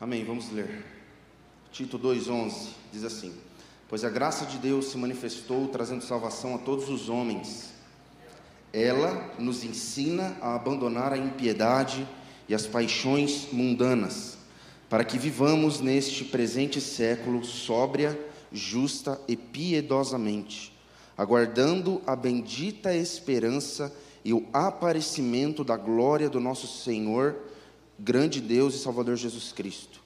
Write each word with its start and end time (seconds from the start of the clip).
Amém. 0.00 0.24
Vamos 0.24 0.52
ler. 0.52 0.84
Tito 1.72 1.98
2:11 1.98 2.68
diz 2.92 3.02
assim: 3.02 3.34
Pois 3.88 4.04
a 4.04 4.08
graça 4.08 4.46
de 4.46 4.56
Deus 4.56 4.92
se 4.92 4.96
manifestou 4.96 5.66
trazendo 5.66 6.04
salvação 6.04 6.54
a 6.54 6.58
todos 6.58 6.88
os 6.88 7.08
homens. 7.08 7.70
Ela 8.72 9.34
nos 9.40 9.64
ensina 9.64 10.36
a 10.40 10.54
abandonar 10.54 11.12
a 11.12 11.18
impiedade 11.18 12.06
e 12.48 12.54
as 12.54 12.64
paixões 12.64 13.48
mundanas, 13.50 14.38
para 14.88 15.02
que 15.02 15.18
vivamos 15.18 15.80
neste 15.80 16.24
presente 16.24 16.80
século 16.80 17.44
sóbria, 17.44 18.16
justa 18.52 19.20
e 19.26 19.34
piedosamente, 19.34 20.72
aguardando 21.16 22.00
a 22.06 22.14
bendita 22.14 22.94
esperança 22.94 23.92
e 24.24 24.32
o 24.32 24.46
aparecimento 24.52 25.64
da 25.64 25.76
glória 25.76 26.30
do 26.30 26.38
nosso 26.38 26.68
Senhor 26.68 27.34
grande 27.98 28.40
Deus 28.40 28.74
e 28.74 28.78
Salvador 28.78 29.16
Jesus 29.16 29.52
Cristo, 29.52 30.00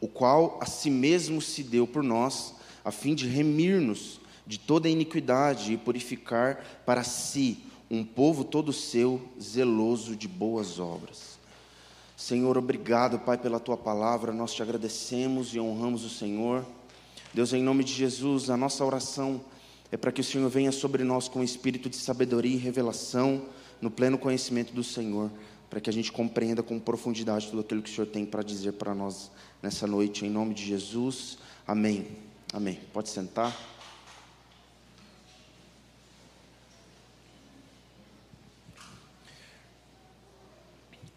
o 0.00 0.08
qual 0.08 0.58
a 0.60 0.66
si 0.66 0.90
mesmo 0.90 1.40
se 1.40 1.62
deu 1.62 1.86
por 1.86 2.02
nós, 2.02 2.54
a 2.84 2.90
fim 2.90 3.14
de 3.14 3.28
remir-nos 3.28 4.20
de 4.46 4.58
toda 4.58 4.88
iniquidade 4.88 5.72
e 5.72 5.76
purificar 5.76 6.82
para 6.84 7.04
si 7.04 7.58
um 7.88 8.04
povo 8.04 8.42
todo 8.42 8.72
seu, 8.72 9.20
zeloso 9.40 10.16
de 10.16 10.26
boas 10.26 10.80
obras. 10.80 11.38
Senhor, 12.16 12.58
obrigado, 12.58 13.18
Pai, 13.18 13.38
pela 13.38 13.60
tua 13.60 13.76
palavra, 13.76 14.32
nós 14.32 14.52
te 14.52 14.62
agradecemos 14.62 15.54
e 15.54 15.60
honramos 15.60 16.04
o 16.04 16.10
Senhor. 16.10 16.64
Deus, 17.32 17.52
em 17.52 17.62
nome 17.62 17.84
de 17.84 17.92
Jesus, 17.92 18.50
a 18.50 18.56
nossa 18.56 18.84
oração 18.84 19.40
é 19.90 19.96
para 19.96 20.10
que 20.10 20.20
o 20.20 20.24
Senhor 20.24 20.48
venha 20.48 20.72
sobre 20.72 21.04
nós 21.04 21.28
com 21.28 21.42
espírito 21.42 21.88
de 21.88 21.96
sabedoria 21.96 22.54
e 22.54 22.58
revelação, 22.58 23.42
no 23.80 23.90
pleno 23.90 24.16
conhecimento 24.16 24.72
do 24.72 24.84
Senhor 24.84 25.30
para 25.72 25.80
que 25.80 25.88
a 25.88 25.92
gente 25.92 26.12
compreenda 26.12 26.62
com 26.62 26.78
profundidade 26.78 27.48
tudo 27.48 27.62
aquilo 27.62 27.80
que 27.80 27.88
o 27.88 27.94
Senhor 27.94 28.06
tem 28.06 28.26
para 28.26 28.42
dizer 28.42 28.72
para 28.72 28.94
nós 28.94 29.30
nessa 29.62 29.86
noite, 29.86 30.26
em 30.26 30.28
nome 30.28 30.52
de 30.52 30.62
Jesus. 30.62 31.38
Amém. 31.66 32.06
Amém. 32.52 32.78
Pode 32.92 33.08
sentar. 33.08 33.56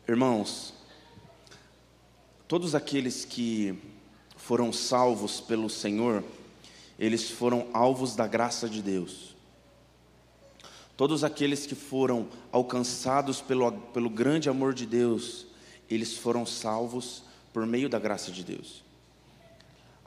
Irmãos, 0.08 0.74
todos 2.48 2.74
aqueles 2.74 3.26
que 3.26 3.78
foram 4.38 4.72
salvos 4.72 5.42
pelo 5.42 5.70
Senhor, 5.70 6.24
eles 6.98 7.30
foram 7.30 7.68
alvos 7.74 8.16
da 8.16 8.26
graça 8.26 8.70
de 8.70 8.82
Deus. 8.82 9.35
Todos 10.98 11.24
aqueles 11.24 11.66
que 11.66 11.76
foram 11.76 12.28
alcançados 12.52 13.42
pelo, 13.42 13.72
pelo 13.72 14.10
grande 14.10 14.50
amor 14.50 14.74
de 14.74 14.86
Deus, 14.86 15.46
eles 15.90 16.18
foram 16.18 16.46
salvos 16.46 17.24
por 17.52 17.66
meio 17.66 17.90
da 17.90 18.00
graça 18.00 18.32
de 18.32 18.44
Deus. 18.44 18.84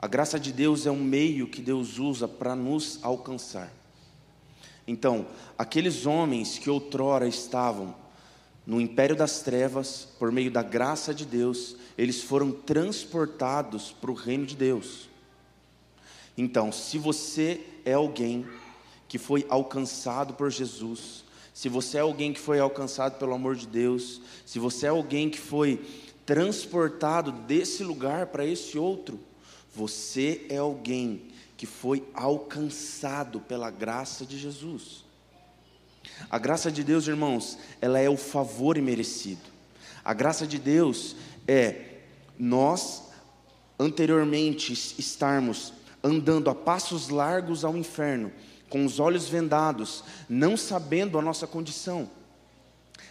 A 0.01 0.07
graça 0.07 0.39
de 0.39 0.51
Deus 0.51 0.85
é 0.85 0.91
um 0.91 1.03
meio 1.03 1.47
que 1.47 1.61
Deus 1.61 1.99
usa 1.99 2.27
para 2.27 2.55
nos 2.55 2.99
alcançar. 3.03 3.71
Então, 4.87 5.27
aqueles 5.57 6.05
homens 6.05 6.57
que 6.57 6.69
outrora 6.69 7.27
estavam 7.27 7.93
no 8.65 8.79
império 8.81 9.15
das 9.15 9.41
trevas, 9.41 10.07
por 10.17 10.31
meio 10.31 10.49
da 10.49 10.63
graça 10.63 11.13
de 11.13 11.25
Deus, 11.25 11.75
eles 11.97 12.21
foram 12.21 12.51
transportados 12.51 13.91
para 13.91 14.09
o 14.09 14.15
reino 14.15 14.45
de 14.45 14.55
Deus. 14.55 15.09
Então, 16.37 16.71
se 16.71 16.97
você 16.97 17.61
é 17.83 17.93
alguém 17.93 18.45
que 19.09 19.17
foi 19.17 19.45
alcançado 19.49 20.35
por 20.35 20.49
Jesus, 20.49 21.25
se 21.53 21.67
você 21.67 21.97
é 21.97 22.01
alguém 22.01 22.31
que 22.31 22.39
foi 22.39 22.59
alcançado 22.59 23.17
pelo 23.19 23.33
amor 23.33 23.55
de 23.55 23.67
Deus, 23.67 24.21
se 24.45 24.59
você 24.59 24.85
é 24.85 24.89
alguém 24.89 25.29
que 25.29 25.39
foi 25.39 25.85
transportado 26.25 27.31
desse 27.33 27.83
lugar 27.83 28.27
para 28.27 28.45
esse 28.45 28.77
outro, 28.77 29.19
você 29.75 30.45
é 30.47 30.57
alguém 30.57 31.23
que 31.57 31.65
foi 31.65 32.07
alcançado 32.13 33.41
pela 33.41 33.69
graça 33.69 34.25
de 34.25 34.37
Jesus. 34.37 35.03
A 36.29 36.37
graça 36.37 36.71
de 36.71 36.83
Deus, 36.83 37.07
irmãos, 37.07 37.57
ela 37.81 37.99
é 37.99 38.09
o 38.09 38.15
favor 38.15 38.77
imerecido. 38.77 39.41
A 40.05 40.13
graça 40.13 40.47
de 40.47 40.57
Deus 40.57 41.15
é 41.47 41.97
nós 42.37 43.03
anteriormente 43.77 44.71
estarmos 44.71 45.73
andando 46.03 46.49
a 46.49 46.55
passos 46.55 47.09
largos 47.09 47.65
ao 47.65 47.75
inferno 47.75 48.31
com 48.69 48.85
os 48.85 48.99
olhos 48.99 49.27
vendados, 49.27 50.03
não 50.27 50.55
sabendo 50.55 51.17
a 51.17 51.21
nossa 51.21 51.47
condição, 51.47 52.09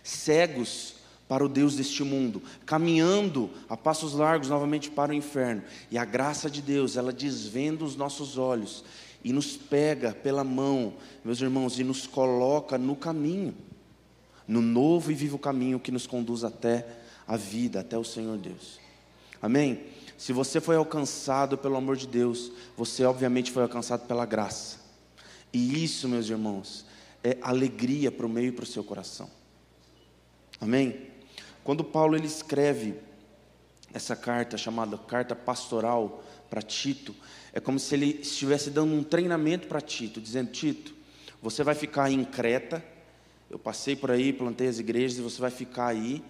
cegos 0.03 0.95
para 1.29 1.45
o 1.45 1.49
Deus 1.49 1.77
deste 1.77 2.03
mundo, 2.03 2.43
caminhando 2.65 3.51
a 3.69 3.77
passos 3.77 4.15
largos 4.15 4.49
novamente 4.49 4.91
para 4.91 5.13
o 5.13 5.15
inferno. 5.15 5.63
E 5.91 5.99
a 5.99 6.05
graça 6.05 6.49
de 6.49 6.63
Deus, 6.63 6.97
ela 6.97 7.13
desvenda 7.13 7.85
os 7.85 7.95
nossos 7.95 8.39
olhos 8.39 8.83
e 9.23 9.33
nos 9.33 9.57
pega 9.57 10.13
pela 10.13 10.43
mão, 10.43 10.95
meus 11.23 11.41
irmãos, 11.41 11.79
e 11.79 11.85
nos 11.85 12.07
coloca 12.07 12.79
no 12.79 12.97
caminho, 12.97 13.55
no 14.47 14.63
novo 14.63 15.13
e 15.13 15.15
vivo 15.15 15.39
caminho 15.39 15.79
que 15.79 15.93
nos 15.93 16.07
conduz 16.07 16.45
até 16.45 16.87
a 17.27 17.37
vida, 17.37 17.81
até 17.81 17.99
o 17.99 18.05
Senhor 18.05 18.39
Deus. 18.39 18.81
Amém? 19.43 19.83
Se 20.17 20.33
você 20.33 20.61
foi 20.61 20.77
alcançado 20.77 21.59
pelo 21.59 21.77
amor 21.77 21.97
de 21.97 22.07
Deus, 22.07 22.51
você 22.77 23.05
obviamente 23.05 23.53
foi 23.53 23.63
alcançado 23.63 24.07
pela 24.07 24.25
graça. 24.25 24.78
E 25.53 25.83
isso, 25.85 26.09
meus 26.09 26.29
irmãos, 26.29 26.85
é 27.23 27.37
alegria 27.41 28.11
para 28.11 28.27
o 28.27 28.29
meio 28.29 28.49
e 28.49 28.53
para 28.53 28.65
o 28.65 28.67
seu 28.67 28.85
coração. 28.85 29.31
Amém? 30.61 31.09
Quando 31.65 31.85
Paulo 31.85 32.17
ele 32.17 32.27
escreve 32.27 32.95
essa 33.93 34.15
carta 34.15 34.57
chamada 34.57 34.97
carta 34.99 35.35
pastoral 35.35 36.23
para 36.51 36.63
Tito, 36.63 37.15
é 37.53 37.61
como 37.61 37.79
se 37.79 37.95
ele 37.95 38.21
estivesse 38.23 38.71
dando 38.71 38.95
um 38.95 39.03
treinamento 39.03 39.67
para 39.67 39.81
Tito, 39.81 40.21
dizendo: 40.21 40.51
Tito, 40.51 40.95
você 41.43 41.63
vai 41.63 41.75
ficar 41.75 42.11
em 42.11 42.25
Creta. 42.25 42.85
Eu 43.51 43.59
passei 43.59 43.97
por 43.97 44.11
aí, 44.11 44.33
plantei 44.33 44.69
as 44.69 44.79
igrejas 44.79 45.19
e 45.19 45.23
você 45.23 45.41
vai 45.41 45.51
ficar 45.51 45.87
aí 45.87 46.23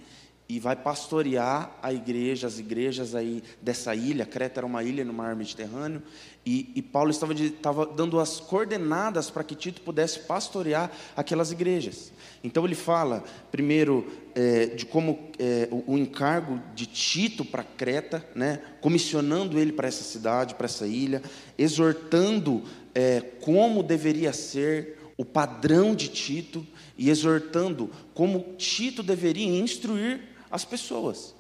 e 0.48 0.58
vai 0.58 0.74
pastorear 0.74 1.76
a 1.82 1.92
igreja, 1.92 2.46
as 2.46 2.58
igrejas 2.58 3.14
aí 3.14 3.42
dessa 3.60 3.94
ilha. 3.94 4.24
Creta 4.24 4.60
era 4.60 4.66
uma 4.66 4.82
ilha 4.82 5.04
no 5.04 5.12
mar 5.12 5.36
Mediterrâneo, 5.36 6.02
e, 6.46 6.72
e 6.74 6.80
Paulo 6.80 7.10
estava, 7.10 7.34
estava 7.34 7.84
dando 7.84 8.18
as 8.18 8.40
coordenadas 8.40 9.28
para 9.28 9.44
que 9.44 9.54
Tito 9.54 9.82
pudesse 9.82 10.20
pastorear 10.20 10.90
aquelas 11.14 11.52
igrejas. 11.52 12.10
Então 12.42 12.64
ele 12.64 12.74
fala, 12.74 13.22
primeiro, 13.50 14.06
é, 14.34 14.66
de 14.66 14.86
como 14.86 15.30
é, 15.38 15.68
o, 15.70 15.92
o, 15.92 15.98
encargo 15.98 16.58
de 16.74 16.86
Tito 16.86 17.44
para 17.44 17.62
Creta, 17.62 18.26
né, 18.34 18.62
comissionando 18.80 19.58
ele 19.58 19.72
para 19.72 19.88
essa 19.88 20.02
cidade, 20.02 20.54
para 20.54 20.64
essa 20.64 20.86
ilha, 20.86 21.20
exortando 21.58 22.62
é, 22.94 23.20
como 23.42 23.82
deveria 23.82 24.32
ser 24.32 24.96
o 25.18 25.24
padrão 25.26 25.94
de 25.94 26.08
Tito 26.08 26.66
e 26.96 27.10
exortando 27.10 27.90
como 28.14 28.54
Tito 28.56 29.02
deveria 29.02 29.60
instruir 29.60 30.37
as 30.50 30.64
pessoas. 30.64 31.34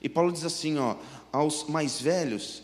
E 0.00 0.08
Paulo 0.08 0.32
diz 0.32 0.44
assim, 0.44 0.78
ó, 0.78 0.96
aos 1.32 1.64
mais 1.64 2.00
velhos, 2.00 2.62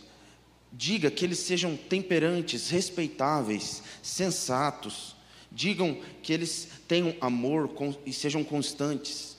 diga 0.72 1.10
que 1.10 1.24
eles 1.24 1.38
sejam 1.38 1.76
temperantes, 1.76 2.70
respeitáveis, 2.70 3.82
sensatos. 4.02 5.16
Digam 5.50 6.00
que 6.22 6.32
eles 6.32 6.68
tenham 6.86 7.14
amor 7.20 7.70
e 8.06 8.12
sejam 8.12 8.44
constantes. 8.44 9.36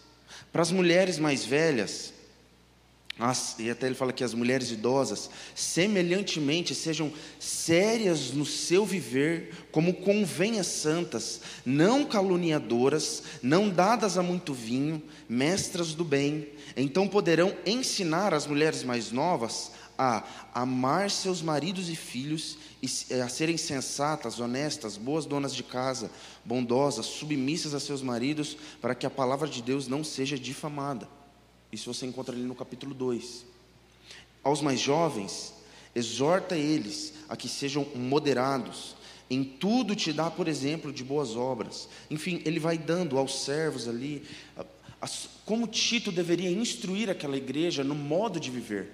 Para 0.51 0.61
as 0.61 0.71
mulheres 0.71 1.17
mais 1.17 1.45
velhas, 1.45 2.13
as, 3.19 3.55
e 3.59 3.69
até 3.69 3.85
ele 3.85 3.95
fala 3.95 4.13
que 4.13 4.23
as 4.23 4.33
mulheres 4.33 4.71
idosas, 4.71 5.29
semelhantemente, 5.53 6.73
sejam 6.73 7.13
sérias 7.39 8.31
no 8.31 8.45
seu 8.45 8.85
viver, 8.85 9.67
como 9.71 9.93
convém 9.93 10.59
as 10.59 10.67
santas, 10.67 11.41
não 11.65 12.05
caluniadoras, 12.05 13.23
não 13.43 13.69
dadas 13.69 14.17
a 14.17 14.23
muito 14.23 14.53
vinho, 14.53 15.03
mestras 15.29 15.93
do 15.93 16.03
bem. 16.03 16.49
Então 16.75 17.07
poderão 17.07 17.55
ensinar 17.65 18.33
as 18.33 18.47
mulheres 18.47 18.83
mais 18.83 19.11
novas 19.11 19.71
a 19.97 20.23
amar 20.55 21.11
seus 21.11 21.43
maridos 21.43 21.89
e 21.89 21.95
filhos, 21.95 22.57
e 22.81 23.13
a 23.13 23.29
serem 23.29 23.55
sensatas, 23.55 24.39
honestas, 24.39 24.97
boas 24.97 25.27
donas 25.27 25.53
de 25.53 25.61
casa, 25.61 26.09
bondosas, 26.43 27.05
submissas 27.05 27.75
a 27.75 27.79
seus 27.79 28.01
maridos, 28.01 28.57
para 28.81 28.95
que 28.95 29.05
a 29.05 29.11
palavra 29.11 29.47
de 29.47 29.61
Deus 29.61 29.87
não 29.87 30.03
seja 30.03 30.39
difamada. 30.39 31.07
Isso 31.71 31.93
você 31.93 32.05
encontra 32.05 32.35
ali 32.35 32.43
no 32.43 32.53
capítulo 32.53 32.93
2. 32.93 33.45
Aos 34.43 34.61
mais 34.61 34.79
jovens, 34.79 35.53
exorta 35.95 36.57
eles 36.57 37.13
a 37.29 37.37
que 37.37 37.47
sejam 37.47 37.85
moderados, 37.95 38.95
em 39.29 39.43
tudo 39.43 39.95
te 39.95 40.11
dá, 40.11 40.29
por 40.29 40.47
exemplo, 40.47 40.91
de 40.91 41.03
boas 41.03 41.37
obras. 41.37 41.87
Enfim, 42.09 42.41
ele 42.43 42.59
vai 42.59 42.77
dando 42.77 43.17
aos 43.17 43.43
servos 43.43 43.87
ali 43.87 44.23
como 45.45 45.67
Tito 45.67 46.11
deveria 46.11 46.51
instruir 46.51 47.09
aquela 47.09 47.37
igreja 47.37 47.83
no 47.83 47.95
modo 47.95 48.39
de 48.39 48.51
viver. 48.51 48.91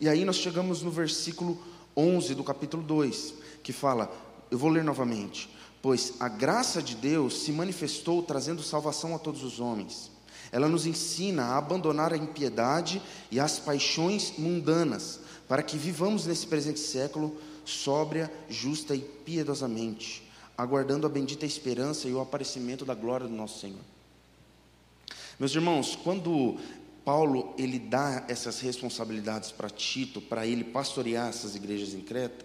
E 0.00 0.08
aí 0.08 0.24
nós 0.24 0.36
chegamos 0.36 0.82
no 0.82 0.90
versículo 0.90 1.58
11 1.96 2.34
do 2.34 2.44
capítulo 2.44 2.82
2, 2.82 3.34
que 3.62 3.72
fala, 3.72 4.12
eu 4.50 4.58
vou 4.58 4.68
ler 4.68 4.84
novamente: 4.84 5.48
Pois 5.80 6.14
a 6.20 6.28
graça 6.28 6.82
de 6.82 6.94
Deus 6.94 7.38
se 7.38 7.52
manifestou 7.52 8.22
trazendo 8.22 8.62
salvação 8.62 9.14
a 9.14 9.18
todos 9.18 9.42
os 9.42 9.60
homens 9.60 10.10
Ela 10.50 10.68
nos 10.68 10.86
ensina 10.86 11.44
a 11.44 11.58
abandonar 11.58 12.12
a 12.12 12.16
impiedade 12.16 13.02
e 13.30 13.38
as 13.38 13.58
paixões 13.58 14.34
mundanas, 14.38 15.20
para 15.46 15.62
que 15.62 15.76
vivamos 15.76 16.26
nesse 16.26 16.46
presente 16.46 16.80
século 16.80 17.36
sóbria, 17.64 18.32
justa 18.48 18.94
e 18.94 19.00
piedosamente, 19.00 20.22
aguardando 20.56 21.06
a 21.06 21.10
bendita 21.10 21.44
esperança 21.44 22.08
e 22.08 22.12
o 22.12 22.20
aparecimento 22.20 22.84
da 22.84 22.94
glória 22.94 23.28
do 23.28 23.34
nosso 23.34 23.60
Senhor. 23.60 23.80
Meus 25.38 25.54
irmãos, 25.54 25.94
quando 25.94 26.58
Paulo 27.04 27.54
ele 27.56 27.78
dá 27.78 28.24
essas 28.28 28.60
responsabilidades 28.60 29.52
para 29.52 29.70
Tito, 29.70 30.20
para 30.20 30.46
ele 30.46 30.64
pastorear 30.64 31.28
essas 31.28 31.54
igrejas 31.54 31.94
em 31.94 32.00
Creta, 32.00 32.44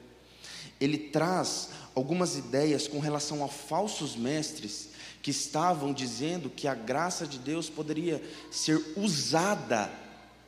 ele 0.80 0.98
traz 0.98 1.70
algumas 1.96 2.38
ideias 2.38 2.88
com 2.88 3.00
relação 3.00 3.44
a 3.44 3.48
falsos 3.48 4.16
mestres 4.16 4.90
que 5.24 5.32
estavam 5.32 5.94
dizendo 5.94 6.50
que 6.50 6.68
a 6.68 6.76
graça 6.76 7.26
de 7.26 7.40
Deus 7.40 7.70
poderia 7.70 8.22
ser 8.52 8.80
usada. 8.98 9.90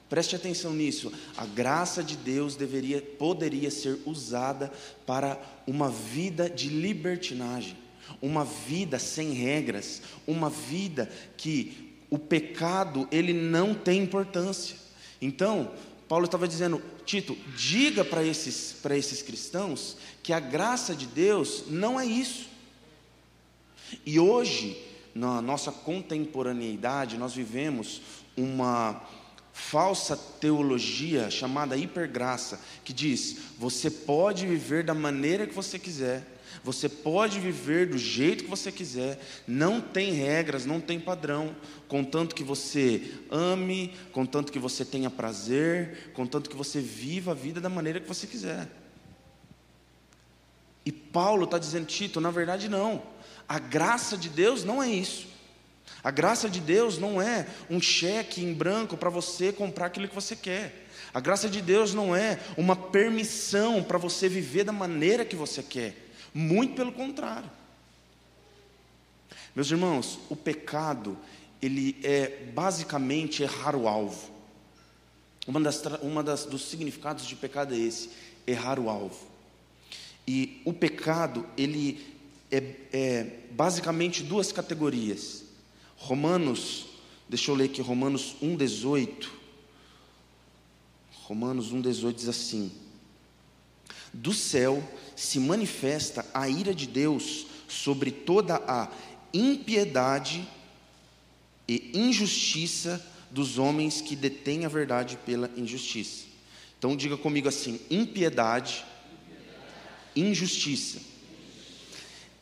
Preste 0.09 0.35
atenção 0.35 0.73
nisso. 0.73 1.13
A 1.37 1.45
graça 1.45 2.03
de 2.03 2.17
Deus 2.17 2.57
deveria 2.57 3.01
poderia 3.01 3.71
ser 3.71 3.97
usada 4.05 4.69
para 5.05 5.39
uma 5.65 5.89
vida 5.89 6.49
de 6.49 6.67
libertinagem, 6.67 7.77
uma 8.21 8.43
vida 8.43 8.99
sem 8.99 9.31
regras, 9.31 10.01
uma 10.27 10.49
vida 10.49 11.09
que 11.37 11.95
o 12.09 12.19
pecado 12.19 13.07
ele 13.09 13.31
não 13.31 13.73
tem 13.73 14.03
importância. 14.03 14.75
Então, 15.21 15.71
Paulo 16.05 16.25
estava 16.25 16.49
dizendo, 16.49 16.81
Tito, 17.05 17.37
diga 17.55 18.03
para 18.03 18.23
esses, 18.23 18.75
para 18.81 18.97
esses 18.97 19.21
cristãos 19.21 19.95
que 20.21 20.33
a 20.33 20.39
graça 20.39 20.93
de 20.93 21.05
Deus 21.05 21.63
não 21.67 21.97
é 21.97 22.05
isso. 22.05 22.54
E 24.05 24.19
hoje, 24.19 24.77
na 25.13 25.41
nossa 25.41 25.71
contemporaneidade, 25.71 27.17
nós 27.17 27.33
vivemos 27.33 28.01
uma 28.35 29.01
falsa 29.53 30.17
teologia 30.17 31.31
chamada 31.31 31.77
hipergraça, 31.77 32.59
que 32.83 32.91
diz: 32.91 33.37
você 33.57 33.89
pode 33.89 34.45
viver 34.45 34.83
da 34.83 34.93
maneira 34.93 35.47
que 35.47 35.53
você 35.53 35.79
quiser, 35.79 36.27
você 36.61 36.89
pode 36.89 37.39
viver 37.39 37.87
do 37.87 37.97
jeito 37.97 38.43
que 38.43 38.49
você 38.49 38.71
quiser, 38.71 39.19
não 39.47 39.79
tem 39.79 40.11
regras, 40.11 40.65
não 40.65 40.81
tem 40.81 40.99
padrão, 40.99 41.55
contanto 41.87 42.35
que 42.35 42.43
você 42.43 43.13
ame, 43.31 43.93
contanto 44.11 44.51
que 44.51 44.59
você 44.59 44.83
tenha 44.83 45.09
prazer, 45.09 46.11
contanto 46.13 46.49
que 46.49 46.55
você 46.55 46.81
viva 46.81 47.31
a 47.31 47.35
vida 47.35 47.61
da 47.61 47.69
maneira 47.69 48.01
que 48.01 48.07
você 48.07 48.27
quiser. 48.27 48.67
E 50.85 50.91
Paulo 50.91 51.45
está 51.45 51.57
dizendo, 51.57 51.85
Tito, 51.85 52.19
na 52.19 52.29
verdade 52.29 52.69
não. 52.69 53.14
A 53.47 53.59
graça 53.59 54.17
de 54.17 54.29
Deus 54.29 54.63
não 54.63 54.81
é 54.81 54.89
isso. 54.89 55.27
A 56.03 56.11
graça 56.11 56.49
de 56.49 56.59
Deus 56.59 56.97
não 56.97 57.21
é 57.21 57.47
um 57.69 57.81
cheque 57.81 58.43
em 58.43 58.53
branco 58.53 58.95
para 58.95 59.09
você 59.09 59.51
comprar 59.51 59.87
aquilo 59.87 60.07
que 60.07 60.15
você 60.15 60.35
quer. 60.35 60.87
A 61.13 61.19
graça 61.19 61.49
de 61.49 61.61
Deus 61.61 61.93
não 61.93 62.15
é 62.15 62.39
uma 62.57 62.75
permissão 62.75 63.81
para 63.81 63.97
você 63.97 64.27
viver 64.27 64.63
da 64.63 64.71
maneira 64.71 65.25
que 65.25 65.35
você 65.35 65.63
quer. 65.63 65.95
Muito 66.33 66.75
pelo 66.75 66.91
contrário. 66.91 67.49
Meus 69.55 69.71
irmãos, 69.71 70.19
o 70.29 70.35
pecado, 70.35 71.17
ele 71.61 71.97
é 72.03 72.43
basicamente 72.53 73.41
errar 73.41 73.75
o 73.75 73.87
alvo. 73.87 74.29
Uma 75.47 75.61
das, 75.61 75.81
uma 76.01 76.21
das 76.21 76.45
dos 76.45 76.69
significados 76.69 77.25
de 77.25 77.35
pecado 77.35 77.73
é 77.73 77.77
esse, 77.77 78.09
errar 78.45 78.79
o 78.79 78.89
alvo. 78.89 79.25
E 80.27 80.61
o 80.65 80.73
pecado, 80.73 81.47
ele 81.57 82.14
é, 82.55 82.97
é 82.97 83.39
basicamente 83.51 84.23
duas 84.23 84.51
categorias. 84.51 85.43
Romanos, 85.97 86.87
deixa 87.27 87.51
eu 87.51 87.55
ler 87.55 87.65
aqui, 87.65 87.81
Romanos 87.81 88.35
1,18. 88.41 89.27
Romanos 91.23 91.73
1,18 91.73 92.13
diz 92.13 92.27
assim: 92.27 92.71
Do 94.13 94.33
céu 94.33 94.83
se 95.15 95.39
manifesta 95.39 96.25
a 96.33 96.47
ira 96.47 96.73
de 96.73 96.85
Deus 96.85 97.47
sobre 97.67 98.11
toda 98.11 98.55
a 98.67 98.91
impiedade 99.33 100.47
e 101.67 101.91
injustiça 101.93 103.03
dos 103.31 103.57
homens 103.57 104.01
que 104.01 104.15
detêm 104.15 104.65
a 104.65 104.69
verdade 104.69 105.17
pela 105.25 105.49
injustiça. 105.57 106.25
Então 106.77 106.95
diga 106.95 107.17
comigo 107.17 107.47
assim: 107.47 107.79
impiedade, 107.89 108.85
injustiça. 110.15 111.14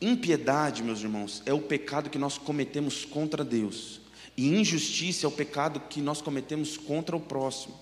Impiedade, 0.00 0.82
meus 0.82 1.00
irmãos, 1.00 1.42
é 1.46 1.52
o 1.52 1.60
pecado 1.60 2.10
que 2.10 2.18
nós 2.18 2.36
cometemos 2.36 3.04
contra 3.04 3.44
Deus, 3.44 4.00
e 4.36 4.48
injustiça 4.48 5.26
é 5.26 5.28
o 5.28 5.32
pecado 5.32 5.80
que 5.80 6.00
nós 6.00 6.20
cometemos 6.20 6.76
contra 6.76 7.16
o 7.16 7.20
próximo. 7.20 7.78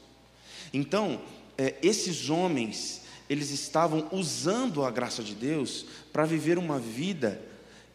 Então, 0.73 1.21
é, 1.57 1.75
esses 1.83 2.29
homens, 2.29 3.03
eles 3.29 3.51
estavam 3.51 4.09
usando 4.13 4.85
a 4.85 4.91
graça 4.91 5.23
de 5.23 5.35
Deus 5.35 5.87
para 6.13 6.27
viver 6.27 6.59
uma 6.59 6.79
vida 6.79 7.41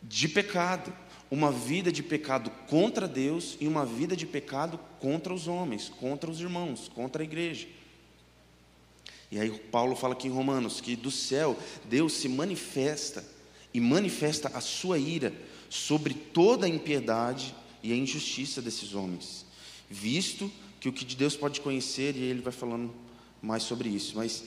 de 0.01 0.27
pecado, 0.27 0.93
uma 1.29 1.51
vida 1.51 1.91
de 1.91 2.01
pecado 2.01 2.49
contra 2.67 3.07
Deus 3.07 3.57
e 3.59 3.67
uma 3.67 3.85
vida 3.85 4.15
de 4.15 4.25
pecado 4.25 4.79
contra 4.99 5.33
os 5.33 5.47
homens, 5.47 5.89
contra 5.89 6.29
os 6.29 6.39
irmãos, 6.39 6.89
contra 6.93 7.21
a 7.21 7.25
igreja. 7.25 7.67
E 9.29 9.39
aí 9.39 9.51
Paulo 9.51 9.95
fala 9.95 10.13
aqui 10.13 10.27
em 10.27 10.31
Romanos 10.31 10.79
que 10.79 10.95
do 10.95 11.11
céu 11.11 11.57
Deus 11.85 12.13
se 12.13 12.29
manifesta 12.29 13.23
e 13.73 13.79
manifesta 13.79 14.49
a 14.53 14.61
sua 14.61 14.97
ira 14.97 15.33
sobre 15.69 16.13
toda 16.13 16.65
a 16.65 16.69
impiedade 16.69 17.53
e 17.83 17.91
a 17.91 17.95
injustiça 17.95 18.61
desses 18.61 18.93
homens, 18.93 19.45
visto 19.89 20.51
que 20.79 20.89
o 20.89 20.93
que 20.93 21.05
de 21.05 21.15
Deus 21.15 21.35
pode 21.35 21.61
conhecer, 21.61 22.15
e 22.15 22.23
ele 22.23 22.41
vai 22.41 22.53
falando 22.53 22.93
mais 23.41 23.63
sobre 23.63 23.89
isso, 23.89 24.15
mas 24.15 24.43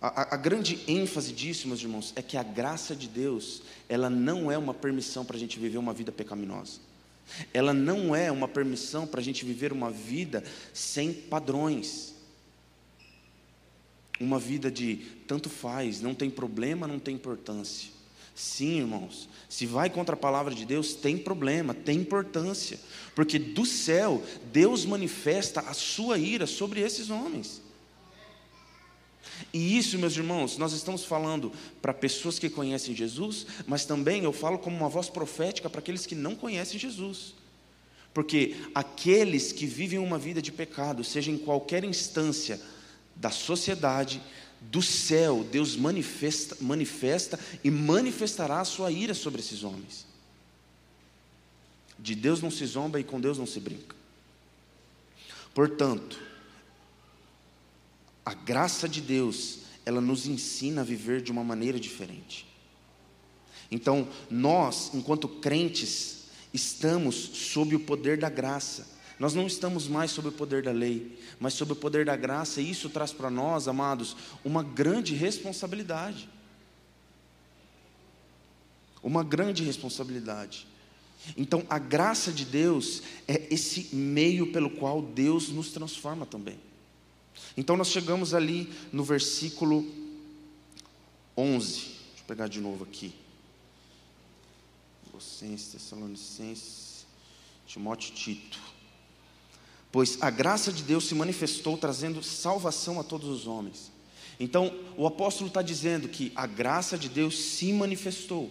a, 0.00 0.34
a, 0.34 0.36
grande 0.36 0.80
ênfase 0.86 1.32
disso, 1.32 1.66
meus 1.66 1.80
irmãos, 1.80 2.12
é 2.14 2.22
que 2.22 2.36
a 2.36 2.42
graça 2.42 2.94
de 2.94 3.08
Deus, 3.08 3.62
ela 3.88 4.10
não 4.10 4.52
é 4.52 4.58
uma 4.58 4.74
permissão 4.74 5.24
para 5.24 5.36
a 5.36 5.38
gente 5.40 5.58
viver 5.58 5.78
uma 5.78 5.94
vida 5.94 6.12
pecaminosa. 6.12 6.80
Ela 7.54 7.72
não 7.72 8.14
é 8.14 8.30
uma 8.30 8.46
permissão 8.46 9.06
para 9.06 9.20
a 9.20 9.24
gente 9.24 9.46
viver 9.46 9.72
uma 9.72 9.90
vida 9.90 10.44
sem 10.74 11.10
padrões 11.10 12.13
uma 14.20 14.38
vida 14.38 14.70
de 14.70 14.96
tanto 15.26 15.48
faz, 15.48 16.00
não 16.00 16.14
tem 16.14 16.30
problema, 16.30 16.86
não 16.86 16.98
tem 16.98 17.14
importância. 17.14 17.90
Sim, 18.34 18.80
irmãos, 18.80 19.28
se 19.48 19.64
vai 19.64 19.88
contra 19.88 20.14
a 20.14 20.18
palavra 20.18 20.54
de 20.54 20.64
Deus, 20.64 20.94
tem 20.94 21.16
problema, 21.16 21.72
tem 21.72 21.98
importância, 21.98 22.80
porque 23.14 23.38
do 23.38 23.64
céu 23.64 24.22
Deus 24.52 24.84
manifesta 24.84 25.60
a 25.60 25.72
sua 25.72 26.18
ira 26.18 26.46
sobre 26.46 26.80
esses 26.80 27.10
homens. 27.10 27.62
E 29.52 29.78
isso, 29.78 29.98
meus 29.98 30.16
irmãos, 30.16 30.58
nós 30.58 30.72
estamos 30.72 31.04
falando 31.04 31.52
para 31.80 31.94
pessoas 31.94 32.38
que 32.38 32.50
conhecem 32.50 32.94
Jesus, 32.94 33.46
mas 33.66 33.84
também 33.84 34.24
eu 34.24 34.32
falo 34.32 34.58
como 34.58 34.76
uma 34.76 34.88
voz 34.88 35.08
profética 35.08 35.70
para 35.70 35.78
aqueles 35.78 36.06
que 36.06 36.14
não 36.14 36.34
conhecem 36.34 36.78
Jesus. 36.78 37.34
Porque 38.12 38.56
aqueles 38.74 39.52
que 39.52 39.66
vivem 39.66 39.98
uma 39.98 40.18
vida 40.18 40.40
de 40.40 40.52
pecado, 40.52 41.02
seja 41.02 41.30
em 41.30 41.38
qualquer 41.38 41.84
instância, 41.84 42.60
da 43.16 43.30
sociedade, 43.30 44.20
do 44.60 44.82
céu, 44.82 45.44
Deus 45.44 45.76
manifesta, 45.76 46.56
manifesta 46.60 47.38
e 47.62 47.70
manifestará 47.70 48.60
a 48.60 48.64
sua 48.64 48.90
ira 48.90 49.14
sobre 49.14 49.40
esses 49.40 49.62
homens. 49.62 50.06
De 51.98 52.14
Deus 52.14 52.40
não 52.42 52.50
se 52.50 52.64
zomba 52.66 52.98
e 52.98 53.04
com 53.04 53.20
Deus 53.20 53.38
não 53.38 53.46
se 53.46 53.60
brinca. 53.60 53.94
Portanto, 55.52 56.18
a 58.24 58.34
graça 58.34 58.88
de 58.88 59.00
Deus, 59.00 59.60
ela 59.84 60.00
nos 60.00 60.26
ensina 60.26 60.80
a 60.80 60.84
viver 60.84 61.20
de 61.20 61.30
uma 61.30 61.44
maneira 61.44 61.78
diferente. 61.78 62.46
Então, 63.70 64.08
nós, 64.30 64.90
enquanto 64.94 65.28
crentes, 65.28 66.24
estamos 66.52 67.14
sob 67.14 67.74
o 67.74 67.80
poder 67.80 68.18
da 68.18 68.30
graça. 68.30 68.86
Nós 69.24 69.32
não 69.32 69.46
estamos 69.46 69.88
mais 69.88 70.10
sob 70.10 70.28
o 70.28 70.32
poder 70.32 70.62
da 70.62 70.70
lei, 70.70 71.18
mas 71.40 71.54
sob 71.54 71.72
o 71.72 71.76
poder 71.76 72.04
da 72.04 72.14
graça, 72.14 72.60
e 72.60 72.70
isso 72.70 72.90
traz 72.90 73.10
para 73.10 73.30
nós, 73.30 73.66
amados, 73.66 74.14
uma 74.44 74.62
grande 74.62 75.14
responsabilidade. 75.14 76.28
Uma 79.02 79.24
grande 79.24 79.64
responsabilidade. 79.64 80.66
Então, 81.38 81.64
a 81.70 81.78
graça 81.78 82.30
de 82.30 82.44
Deus 82.44 83.02
é 83.26 83.48
esse 83.50 83.96
meio 83.96 84.52
pelo 84.52 84.68
qual 84.68 85.00
Deus 85.00 85.48
nos 85.48 85.70
transforma 85.70 86.26
também. 86.26 86.58
Então, 87.56 87.78
nós 87.78 87.88
chegamos 87.88 88.34
ali 88.34 88.70
no 88.92 89.04
versículo 89.04 89.90
11. 91.34 91.72
Deixa 91.72 91.94
eu 91.94 92.24
pegar 92.26 92.48
de 92.48 92.60
novo 92.60 92.84
aqui. 92.84 93.14
Colossenses, 95.10 95.72
Tessalonicenses, 95.72 97.06
Timóteo 97.66 98.12
Tito 98.12 98.74
pois 99.94 100.18
a 100.20 100.28
graça 100.28 100.72
de 100.72 100.82
Deus 100.82 101.06
se 101.06 101.14
manifestou 101.14 101.78
trazendo 101.78 102.20
salvação 102.20 102.98
a 102.98 103.04
todos 103.04 103.28
os 103.28 103.46
homens. 103.46 103.92
Então, 104.40 104.74
o 104.96 105.06
apóstolo 105.06 105.46
está 105.46 105.62
dizendo 105.62 106.08
que 106.08 106.32
a 106.34 106.48
graça 106.48 106.98
de 106.98 107.08
Deus 107.08 107.38
se 107.38 107.72
manifestou. 107.72 108.50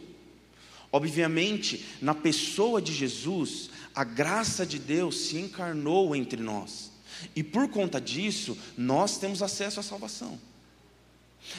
Obviamente, 0.89 1.85
na 2.01 2.15
pessoa 2.15 2.81
de 2.81 2.93
Jesus, 2.93 3.69
a 3.93 4.05
graça 4.05 4.65
de 4.65 4.79
Deus 4.79 5.17
se 5.17 5.37
encarnou 5.37 6.15
entre 6.15 6.41
nós. 6.41 6.93
E 7.35 7.43
por 7.43 7.67
conta 7.67 7.99
disso, 7.99 8.57
nós 8.77 9.17
temos 9.17 9.43
acesso 9.43 9.81
à 9.81 9.83
salvação. 9.83 10.39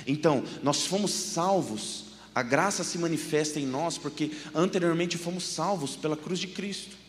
Então, 0.07 0.45
nós 0.63 0.87
fomos 0.87 1.11
salvos, 1.11 2.07
a 2.35 2.43
graça 2.43 2.83
se 2.83 2.97
manifesta 2.97 3.61
em 3.61 3.67
nós 3.67 3.99
porque 3.99 4.31
anteriormente 4.55 5.19
fomos 5.19 5.45
salvos 5.45 5.95
pela 5.95 6.17
cruz 6.17 6.41
de 6.41 6.47
Cristo. 6.47 7.04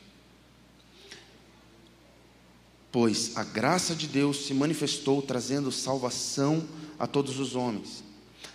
Pois 2.96 3.34
a 3.36 3.44
graça 3.44 3.94
de 3.94 4.08
Deus 4.08 4.46
se 4.46 4.54
manifestou 4.54 5.22
trazendo 5.22 5.70
salvação 5.70 6.64
a 6.98 7.06
todos 7.06 7.40
os 7.42 7.54
homens. 7.54 8.02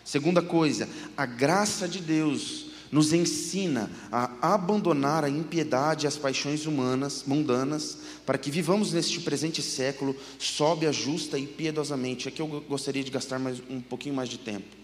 Segunda 0.02 0.40
coisa, 0.40 0.88
a 1.14 1.26
graça 1.26 1.86
de 1.86 1.98
Deus 1.98 2.70
nos 2.90 3.12
ensina 3.12 3.90
a 4.10 4.54
abandonar 4.54 5.24
a 5.24 5.28
impiedade 5.28 6.06
e 6.06 6.08
as 6.08 6.16
paixões 6.16 6.64
humanas, 6.64 7.22
mundanas, 7.26 7.98
para 8.24 8.38
que 8.38 8.50
vivamos 8.50 8.94
neste 8.94 9.20
presente 9.20 9.60
século 9.60 10.16
sóbria, 10.38 10.90
justa 10.90 11.38
e 11.38 11.46
piedosamente. 11.46 12.26
Aqui 12.26 12.40
eu 12.40 12.64
gostaria 12.66 13.04
de 13.04 13.10
gastar 13.10 13.38
mais, 13.38 13.62
um 13.68 13.78
pouquinho 13.78 14.14
mais 14.14 14.30
de 14.30 14.38
tempo, 14.38 14.74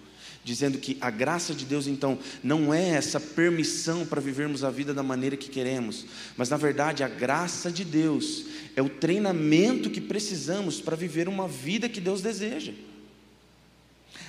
dizendo 0.47 0.79
que 0.79 0.97
a 1.00 1.11
graça 1.11 1.53
de 1.53 1.65
Deus, 1.65 1.88
então, 1.88 2.17
não 2.41 2.73
é 2.73 2.91
essa 2.91 3.19
permissão 3.19 4.07
para 4.07 4.21
vivermos 4.21 4.62
a 4.62 4.71
vida 4.71 4.95
da 4.95 5.03
maneira 5.03 5.37
que 5.37 5.50
queremos, 5.50 6.07
mas 6.37 6.49
na 6.49 6.57
verdade 6.57 7.03
a 7.03 7.09
graça 7.09 7.69
de 7.69 7.85
Deus 7.85 8.45
é 8.76 8.81
o 8.81 8.88
treinamento 8.88 9.91
que 9.91 10.00
precisamos 10.00 10.81
para 10.81 10.95
viver 10.95 11.29
uma 11.29 11.49
vida 11.49 11.88
que 11.88 12.00
Deus 12.00 12.23
deseja. 12.23 12.73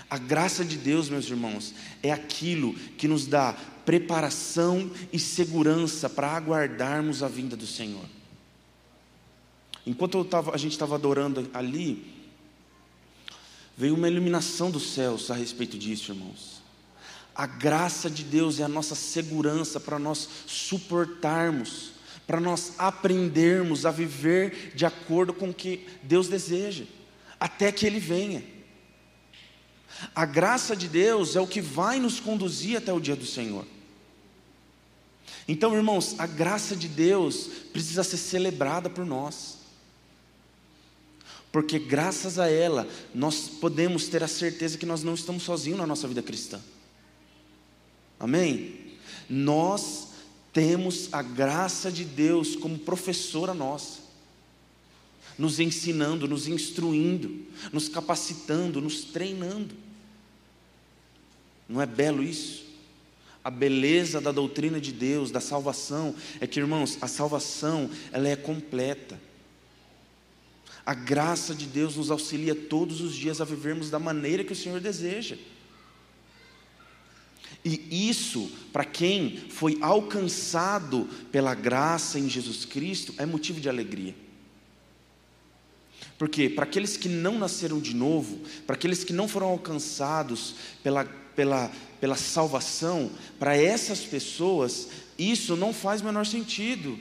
A 0.10 0.18
graça 0.18 0.66
de 0.66 0.76
Deus, 0.76 1.08
meus 1.08 1.30
irmãos, 1.30 1.76
é 2.02 2.12
aquilo 2.12 2.74
que 2.74 3.08
nos 3.08 3.28
dá 3.28 3.56
preparação 3.86 4.90
e 5.14 5.20
segurança 5.20 6.10
para 6.10 6.32
aguardarmos 6.32 7.22
a 7.22 7.28
vinda 7.28 7.56
do 7.56 7.68
Senhor. 7.68 8.06
Enquanto 9.86 10.26
tava, 10.26 10.56
a 10.56 10.58
gente 10.58 10.72
estava 10.72 10.96
adorando 10.96 11.48
ali, 11.54 12.17
veio 13.78 13.94
uma 13.94 14.10
iluminação 14.10 14.72
dos 14.72 14.92
céus 14.94 15.30
a 15.30 15.36
respeito 15.36 15.78
disso, 15.78 16.12
irmãos. 16.12 16.64
A 17.36 17.46
graça 17.46 18.10
de 18.10 18.24
Deus 18.24 18.60
é 18.60 18.64
a 18.64 18.68
nossa 18.68 18.96
segurança 18.96 19.80
para 19.80 20.00
nós 20.00 20.28
suportarmos, 20.48 21.92
para 22.26 22.40
nós 22.40 22.74
aprendermos 22.80 23.86
a 23.86 23.92
viver 23.92 24.74
de 24.74 24.88
acordo 24.88 25.32
com 25.32 25.52
o 25.52 25.54
que 25.54 25.88
Deus 26.02 26.28
deseja, 26.28 26.86
até 27.40 27.72
que 27.72 27.86
Ele 27.86 28.00
venha. 28.00 28.44
A 30.16 30.26
graça 30.26 30.76
de 30.76 30.88
Deus 30.88 31.36
é 31.36 31.40
o 31.40 31.48
que 31.48 31.62
vai 31.62 32.00
nos 32.00 32.20
conduzir 32.20 32.78
até 32.78 32.92
o 32.92 33.00
dia 33.00 33.16
do 33.16 33.26
Senhor. 33.26 33.66
Então, 35.48 35.76
irmãos, 35.76 36.16
a 36.20 36.26
graça 36.26 36.76
de 36.76 36.88
Deus 36.88 37.48
precisa 37.72 38.04
ser 38.04 38.18
celebrada 38.18 38.90
por 38.90 39.06
nós. 39.06 39.57
Porque 41.52 41.80
graças 41.80 42.38
a 42.38 42.50
ela, 42.50 42.88
nós 43.14 43.48
podemos 43.48 44.08
ter 44.08 44.24
a 44.24 44.28
certeza 44.28 44.78
que 44.78 44.86
nós 44.86 45.04
não 45.04 45.14
estamos 45.14 45.44
sozinhos 45.44 45.80
na 45.80 45.88
nossa 45.88 46.08
vida 46.08 46.22
cristã. 46.22 46.60
Amém? 48.20 48.76
Nós 49.30 50.10
temos 50.52 51.10
a 51.12 51.22
graça 51.22 51.92
de 51.92 52.04
Deus 52.04 52.56
como 52.56 52.80
professora 52.80 53.54
nossa, 53.54 54.00
nos 55.38 55.60
ensinando, 55.60 56.28
nos 56.28 56.48
instruindo, 56.48 57.46
nos 57.72 57.88
capacitando, 57.88 58.82
nos 58.82 59.02
treinando. 59.04 59.76
Não 61.70 61.82
é 61.82 61.86
belo 61.86 62.24
isso? 62.24 62.66
A 63.44 63.50
beleza 63.50 64.20
da 64.20 64.32
doutrina 64.32 64.82
de 64.82 64.92
Deus, 64.92 65.32
da 65.32 65.40
salvação, 65.40 66.14
é 66.42 66.48
que, 66.48 66.60
irmãos, 66.60 66.98
a 67.02 67.08
salvação, 67.08 67.90
ela 68.12 68.28
é 68.28 68.36
completa. 68.36 69.20
A 70.88 70.94
graça 70.94 71.54
de 71.54 71.66
Deus 71.66 71.98
nos 71.98 72.10
auxilia 72.10 72.56
todos 72.56 73.02
os 73.02 73.14
dias 73.14 73.42
a 73.42 73.44
vivermos 73.44 73.90
da 73.90 74.00
maneira 74.00 74.42
que 74.42 74.54
o 74.54 74.56
Senhor 74.56 74.80
deseja. 74.80 75.36
E 77.66 78.10
isso, 78.10 78.50
para 78.72 78.86
quem 78.86 79.36
foi 79.50 79.78
alcançado 79.82 81.10
pela 81.30 81.54
graça 81.54 82.18
em 82.18 82.30
Jesus 82.30 82.64
Cristo, 82.64 83.14
é 83.18 83.26
motivo 83.26 83.60
de 83.60 83.68
alegria. 83.68 84.16
Porque 86.18 86.50
para 86.50 86.64
aqueles 86.64 86.96
que 86.96 87.10
não 87.10 87.38
nasceram 87.38 87.82
de 87.82 87.94
novo, 87.94 88.40
para 88.66 88.78
aqueles 88.78 89.04
que 89.04 89.12
não 89.12 89.28
foram 89.28 89.48
alcançados 89.48 90.56
pela 90.82 91.04
pela, 91.38 91.72
pela 92.02 92.16
salvação, 92.16 93.12
para 93.38 93.56
essas 93.56 94.00
pessoas, 94.00 94.88
isso 95.20 95.56
não 95.56 95.72
faz 95.72 96.02
menor 96.02 96.26
sentido. 96.26 96.98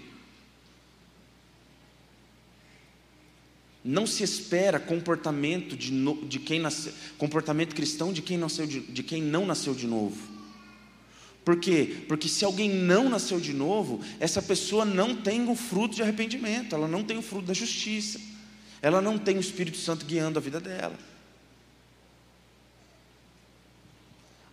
Não 3.89 4.05
se 4.05 4.25
espera 4.25 4.81
comportamento 4.81 5.77
de, 5.77 5.93
de 6.27 6.41
quem 6.41 6.59
nasce, 6.59 6.93
comportamento 7.17 7.73
cristão 7.73 8.13
de 8.13 8.21
quem, 8.21 8.37
nasceu 8.37 8.67
de, 8.67 8.81
de 8.81 9.01
quem 9.05 9.23
não 9.23 9.47
nasceu 9.47 9.73
de 9.75 9.87
novo. 9.87 10.17
Por 11.45 11.61
quê? 11.61 11.99
Porque 12.09 12.27
se 12.27 12.45
alguém 12.45 12.69
não 12.69 13.09
nasceu 13.09 13.39
de 13.39 13.53
novo, 13.53 14.01
essa 14.19 14.43
pessoa 14.43 14.85
não 14.85 15.15
tem 15.15 15.49
o 15.49 15.55
fruto 15.55 15.95
de 15.95 16.03
arrependimento, 16.03 16.75
ela 16.75 16.89
não 16.89 17.05
tem 17.05 17.17
o 17.17 17.23
fruto 17.23 17.47
da 17.47 17.55
justiça, 17.55 18.21
ela 18.83 19.01
não 19.01 19.17
tem 19.17 19.37
o 19.37 19.41
Espírito 19.41 19.77
Santo 19.77 20.05
guiando 20.05 20.41
a 20.41 20.43
vida 20.43 20.59
dela. 20.59 20.99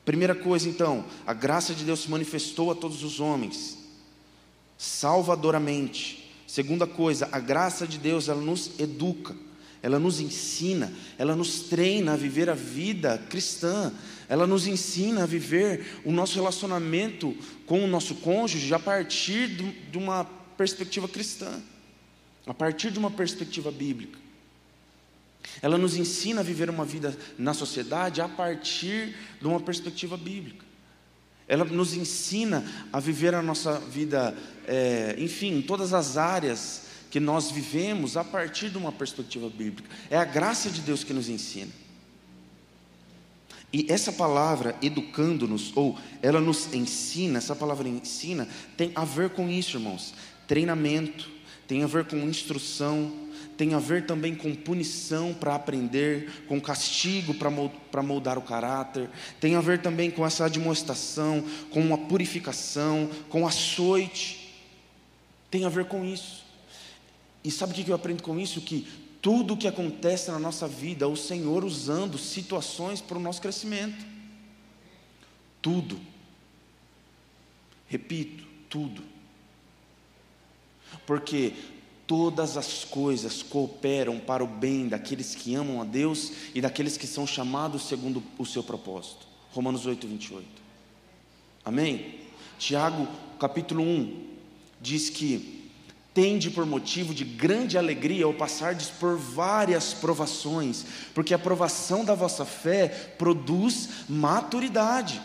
Primeira 0.06 0.36
coisa, 0.36 0.70
então, 0.70 1.06
a 1.26 1.34
graça 1.34 1.74
de 1.74 1.84
Deus 1.84 2.02
se 2.02 2.12
manifestou 2.12 2.70
a 2.70 2.76
todos 2.76 3.04
os 3.04 3.20
homens, 3.20 3.80
salvadoramente. 4.78 6.23
Segunda 6.54 6.86
coisa, 6.86 7.28
a 7.32 7.40
graça 7.40 7.88
de 7.88 7.98
Deus, 7.98 8.30
ela 8.30 8.40
nos 8.40 8.80
educa, 8.80 9.36
ela 9.82 9.98
nos 9.98 10.20
ensina, 10.20 10.94
ela 11.18 11.36
nos 11.36 11.62
treina 11.62 12.14
a 12.14 12.16
viver 12.16 12.48
a 12.48 12.54
vida 12.54 13.18
cristã, 13.28 13.92
ela 14.30 14.46
nos 14.46 14.68
ensina 14.68 15.24
a 15.24 15.26
viver 15.26 16.00
o 16.06 16.12
nosso 16.12 16.36
relacionamento 16.36 17.36
com 17.66 17.84
o 17.84 17.88
nosso 17.88 18.14
cônjuge 18.14 18.72
a 18.72 18.78
partir 18.78 19.48
de 19.48 19.98
uma 19.98 20.26
perspectiva 20.56 21.08
cristã, 21.08 21.60
a 22.46 22.54
partir 22.54 22.92
de 22.92 23.00
uma 23.00 23.10
perspectiva 23.10 23.72
bíblica. 23.72 24.20
Ela 25.60 25.80
nos 25.80 25.98
ensina 25.98 26.42
a 26.42 26.44
viver 26.44 26.70
uma 26.70 26.86
vida 26.86 27.18
na 27.36 27.56
sociedade 27.56 28.22
a 28.22 28.30
partir 28.30 29.16
de 29.42 29.48
uma 29.48 29.60
perspectiva 29.60 30.16
bíblica. 30.16 30.73
Ela 31.54 31.66
nos 31.66 31.94
ensina 31.94 32.66
a 32.92 33.00
viver 33.00 33.36
a 33.36 33.42
nossa 33.44 33.78
vida, 33.80 34.36
é, 34.68 35.16
enfim, 35.20 35.62
todas 35.62 35.94
as 35.94 36.18
áreas 36.18 36.86
que 37.12 37.20
nós 37.20 37.52
vivemos 37.52 38.18
a 38.18 38.24
partir 38.24 38.72
de 38.72 38.78
uma 38.80 38.92
perspectiva 38.92 39.48
bíblica. 39.52 39.88
É 40.10 40.18
a 40.18 40.26
graça 40.26 40.68
de 40.72 40.82
Deus 40.82 41.04
que 41.04 41.14
nos 41.14 41.30
ensina. 41.30 41.72
E 43.72 43.86
essa 43.88 44.12
palavra, 44.12 44.76
educando-nos, 44.82 45.72
ou 45.76 45.96
ela 46.24 46.42
nos 46.42 46.74
ensina, 46.74 47.38
essa 47.38 47.56
palavra 47.56 47.88
ensina, 47.88 48.48
tem 48.76 48.92
a 48.96 49.06
ver 49.06 49.30
com 49.30 49.48
isso, 49.48 49.78
irmãos. 49.78 50.16
Treinamento, 50.48 51.30
tem 51.68 51.84
a 51.84 51.88
ver 51.88 52.06
com 52.06 52.18
instrução, 52.18 53.14
tem 53.58 53.74
a 53.74 53.80
ver 53.80 54.06
também 54.06 54.34
com 54.36 54.54
punição 54.56 55.34
para 55.34 55.56
aprender, 55.56 56.44
com 56.48 56.60
castigo 56.60 57.34
para 57.34 58.04
moldar 58.04 58.38
o 58.38 58.42
caráter, 58.42 59.10
tem 59.40 59.56
a 59.56 59.62
ver 59.62 59.82
também 59.82 60.10
com 60.10 60.26
essa 60.26 60.46
admoestação, 60.46 61.44
com 61.70 61.80
uma 61.80 61.98
purificação, 61.98 63.10
com 63.30 63.48
açoite, 63.48 64.54
tem 65.52 65.66
a 65.66 65.70
ver 65.70 65.86
com 65.86 66.04
isso. 66.04 66.44
E 67.44 67.52
sabe 67.52 67.74
o 67.74 67.76
que 67.76 67.90
eu 67.90 67.96
aprendo 67.96 68.24
com 68.24 68.40
isso? 68.40 68.62
Que 68.62 68.88
tudo 69.22 69.54
o 69.54 69.58
que 69.58 69.68
acontece 69.68 70.32
na 70.32 70.40
nossa 70.40 70.68
vida, 70.68 71.08
o 71.08 71.16
Senhor 71.16 71.64
usando 71.64 72.18
situações 72.18 73.02
para 73.02 73.18
o 73.18 73.22
nosso 73.22 73.42
crescimento. 73.42 74.06
Tudo. 75.62 76.00
Repito, 77.88 78.44
tudo. 78.70 79.04
Porque 81.06 81.54
todas 82.06 82.58
as 82.58 82.84
coisas 82.84 83.42
cooperam 83.42 84.20
para 84.20 84.44
o 84.44 84.48
bem 84.48 84.88
daqueles 84.88 85.36
que 85.36 85.56
amam 85.56 85.82
a 85.82 85.86
Deus 85.86 86.32
e 86.54 86.62
daqueles 86.62 86.98
que 86.98 87.08
são 87.08 87.26
chamados 87.26 87.88
segundo 87.88 88.22
o 88.38 88.46
seu 88.46 88.64
propósito. 88.64 89.26
Romanos 89.52 89.86
8, 89.86 90.08
28. 90.08 90.46
Amém? 91.64 92.16
Tiago, 92.58 93.08
capítulo 93.40 93.84
1, 93.84 94.28
diz 94.82 95.10
que 95.10 95.70
tende 96.14 96.52
por 96.52 96.66
motivo 96.66 97.14
de 97.14 97.24
grande 97.24 97.78
alegria 97.78 98.26
ao 98.26 98.34
passardes 98.34 98.90
por 98.90 99.18
várias 99.18 99.94
provações, 99.94 100.86
porque 101.14 101.34
a 101.34 101.40
provação 101.40 102.06
da 102.06 102.14
vossa 102.14 102.46
fé 102.46 102.88
produz 103.18 103.90
maturidade. 104.08 105.22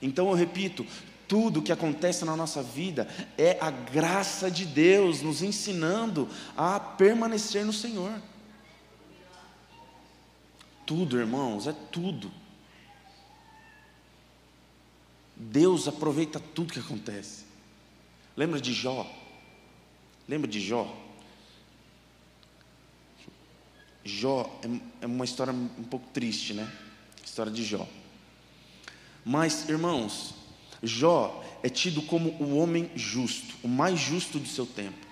Então 0.00 0.28
eu 0.28 0.34
repito, 0.34 0.84
tudo 1.32 1.62
que 1.62 1.72
acontece 1.72 2.26
na 2.26 2.36
nossa 2.36 2.62
vida 2.62 3.08
é 3.38 3.56
a 3.58 3.70
graça 3.70 4.50
de 4.50 4.66
Deus 4.66 5.22
nos 5.22 5.40
ensinando 5.40 6.28
a 6.54 6.78
permanecer 6.78 7.64
no 7.64 7.72
Senhor. 7.72 8.20
Tudo, 10.84 11.18
irmãos, 11.18 11.66
é 11.66 11.72
tudo. 11.90 12.30
Deus 15.34 15.88
aproveita 15.88 16.38
tudo 16.38 16.74
que 16.74 16.80
acontece. 16.80 17.46
Lembra 18.36 18.60
de 18.60 18.74
Jó? 18.74 19.10
Lembra 20.28 20.50
de 20.50 20.60
Jó? 20.60 20.94
Jó 24.04 24.60
é, 24.62 25.04
é 25.04 25.06
uma 25.06 25.24
história 25.24 25.54
um 25.54 25.84
pouco 25.84 26.06
triste, 26.12 26.52
né? 26.52 26.70
História 27.24 27.50
de 27.50 27.64
Jó. 27.64 27.88
Mas, 29.24 29.66
irmãos, 29.70 30.41
Jó 30.82 31.44
é 31.62 31.68
tido 31.68 32.02
como 32.02 32.30
o 32.40 32.56
homem 32.56 32.90
justo, 32.96 33.54
o 33.62 33.68
mais 33.68 34.00
justo 34.00 34.38
do 34.38 34.48
seu 34.48 34.66
tempo. 34.66 35.06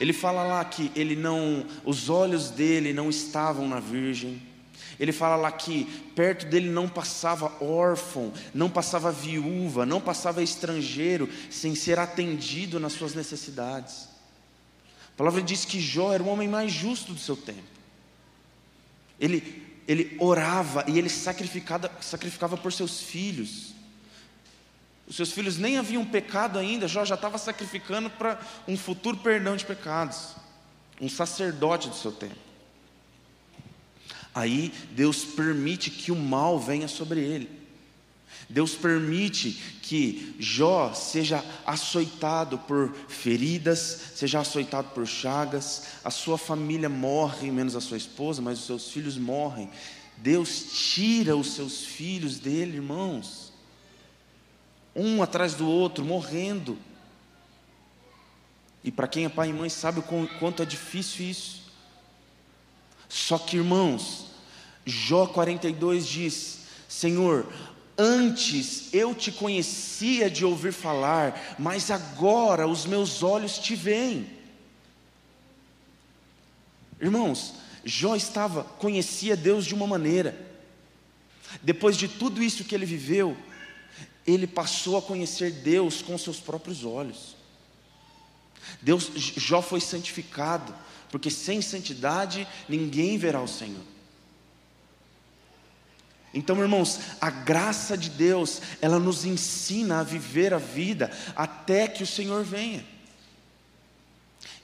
Ele 0.00 0.12
fala 0.12 0.42
lá 0.42 0.64
que 0.64 0.90
ele 0.96 1.14
não, 1.14 1.64
os 1.84 2.10
olhos 2.10 2.50
dele 2.50 2.92
não 2.92 3.08
estavam 3.08 3.68
na 3.68 3.78
virgem. 3.78 4.42
Ele 4.98 5.12
fala 5.12 5.36
lá 5.36 5.50
que 5.52 5.84
perto 6.14 6.46
dele 6.46 6.68
não 6.68 6.88
passava 6.88 7.52
órfão, 7.62 8.32
não 8.52 8.68
passava 8.68 9.10
viúva, 9.10 9.86
não 9.86 10.00
passava 10.00 10.42
estrangeiro 10.42 11.28
sem 11.50 11.74
ser 11.74 11.98
atendido 11.98 12.80
nas 12.80 12.92
suas 12.92 13.14
necessidades. 13.14 14.08
A 15.14 15.16
palavra 15.16 15.42
diz 15.42 15.64
que 15.64 15.80
Jó 15.80 16.12
era 16.12 16.22
o 16.22 16.28
homem 16.28 16.48
mais 16.48 16.72
justo 16.72 17.12
do 17.12 17.20
seu 17.20 17.36
tempo. 17.36 17.62
Ele, 19.18 19.62
ele 19.86 20.16
orava 20.18 20.84
e 20.88 20.98
ele 20.98 21.08
sacrificava, 21.08 21.88
por 22.60 22.72
seus 22.72 23.00
filhos. 23.00 23.73
Os 25.06 25.16
seus 25.16 25.32
filhos 25.32 25.58
nem 25.58 25.76
haviam 25.76 26.04
pecado 26.04 26.58
ainda, 26.58 26.88
Jó 26.88 27.04
já 27.04 27.14
estava 27.14 27.36
sacrificando 27.36 28.08
para 28.08 28.40
um 28.66 28.76
futuro 28.76 29.18
perdão 29.18 29.56
de 29.56 29.64
pecados. 29.64 30.34
Um 31.00 31.08
sacerdote 31.08 31.88
do 31.88 31.96
seu 31.96 32.12
tempo. 32.12 32.36
Aí 34.34 34.72
Deus 34.92 35.24
permite 35.24 35.90
que 35.90 36.10
o 36.10 36.16
mal 36.16 36.58
venha 36.58 36.88
sobre 36.88 37.20
ele. 37.20 37.64
Deus 38.48 38.74
permite 38.74 39.52
que 39.82 40.34
Jó 40.38 40.92
seja 40.92 41.44
açoitado 41.66 42.58
por 42.58 42.94
feridas, 43.08 43.78
seja 44.14 44.40
açoitado 44.40 44.88
por 44.90 45.06
chagas, 45.06 45.84
a 46.02 46.10
sua 46.10 46.36
família 46.36 46.88
morre, 46.88 47.50
menos 47.50 47.76
a 47.76 47.80
sua 47.80 47.96
esposa, 47.96 48.42
mas 48.42 48.58
os 48.58 48.66
seus 48.66 48.90
filhos 48.90 49.16
morrem. 49.16 49.70
Deus 50.16 50.66
tira 50.72 51.36
os 51.36 51.54
seus 51.54 51.84
filhos 51.84 52.38
dele, 52.38 52.76
irmãos 52.76 53.53
um 54.94 55.22
atrás 55.22 55.54
do 55.54 55.68
outro, 55.68 56.04
morrendo. 56.04 56.78
E 58.82 58.92
para 58.92 59.08
quem 59.08 59.24
é 59.24 59.28
pai 59.28 59.48
e 59.48 59.52
mãe 59.52 59.68
sabe 59.68 60.00
o 60.00 60.28
quanto 60.38 60.62
é 60.62 60.66
difícil 60.66 61.24
isso. 61.26 61.62
Só 63.08 63.38
que, 63.38 63.56
irmãos, 63.56 64.26
Jó 64.84 65.26
42 65.26 66.06
diz: 66.06 66.58
Senhor, 66.88 67.46
antes 67.96 68.92
eu 68.92 69.14
te 69.14 69.32
conhecia 69.32 70.28
de 70.28 70.44
ouvir 70.44 70.72
falar, 70.72 71.56
mas 71.58 71.90
agora 71.90 72.68
os 72.68 72.84
meus 72.84 73.22
olhos 73.22 73.58
te 73.58 73.74
veem. 73.74 74.28
Irmãos, 77.00 77.54
Jó 77.84 78.14
estava, 78.14 78.64
conhecia 78.64 79.36
Deus 79.36 79.64
de 79.64 79.74
uma 79.74 79.86
maneira, 79.86 80.38
depois 81.62 81.96
de 81.96 82.08
tudo 82.08 82.42
isso 82.42 82.64
que 82.64 82.74
ele 82.74 82.86
viveu, 82.86 83.36
ele 84.26 84.46
passou 84.46 84.96
a 84.96 85.02
conhecer 85.02 85.50
Deus 85.50 86.00
com 86.02 86.16
seus 86.16 86.38
próprios 86.40 86.84
olhos. 86.84 87.36
Deus, 88.80 89.10
Jó 89.14 89.60
foi 89.60 89.80
santificado, 89.80 90.74
porque 91.10 91.30
sem 91.30 91.60
santidade 91.60 92.46
ninguém 92.68 93.18
verá 93.18 93.40
o 93.40 93.48
Senhor. 93.48 93.82
Então, 96.32 96.60
irmãos, 96.60 96.98
a 97.20 97.30
graça 97.30 97.96
de 97.96 98.10
Deus, 98.10 98.60
ela 98.80 98.98
nos 98.98 99.24
ensina 99.24 100.00
a 100.00 100.02
viver 100.02 100.52
a 100.52 100.58
vida 100.58 101.10
até 101.36 101.86
que 101.86 102.02
o 102.02 102.06
Senhor 102.06 102.42
venha. 102.42 102.84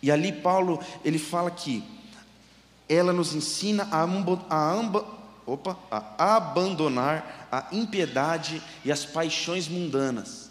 E 0.02 0.10
ali 0.10 0.32
Paulo, 0.32 0.82
ele 1.04 1.18
fala 1.18 1.50
que 1.50 1.84
ela 2.88 3.12
nos 3.12 3.34
ensina 3.34 3.84
a, 3.92 4.02
a, 4.02 4.74
opa, 5.46 5.78
a 5.90 6.36
abandonar 6.36 7.48
a 7.50 7.68
impiedade 7.72 8.62
e 8.84 8.92
as 8.92 9.04
paixões 9.04 9.68
mundanas, 9.68 10.50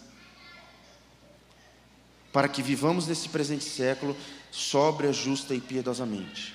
para 2.32 2.48
que 2.48 2.62
vivamos 2.62 3.06
nesse 3.06 3.28
presente 3.28 3.64
século 3.64 4.16
sóbria, 4.50 5.12
justa 5.12 5.54
e 5.54 5.60
piedosamente. 5.60 6.54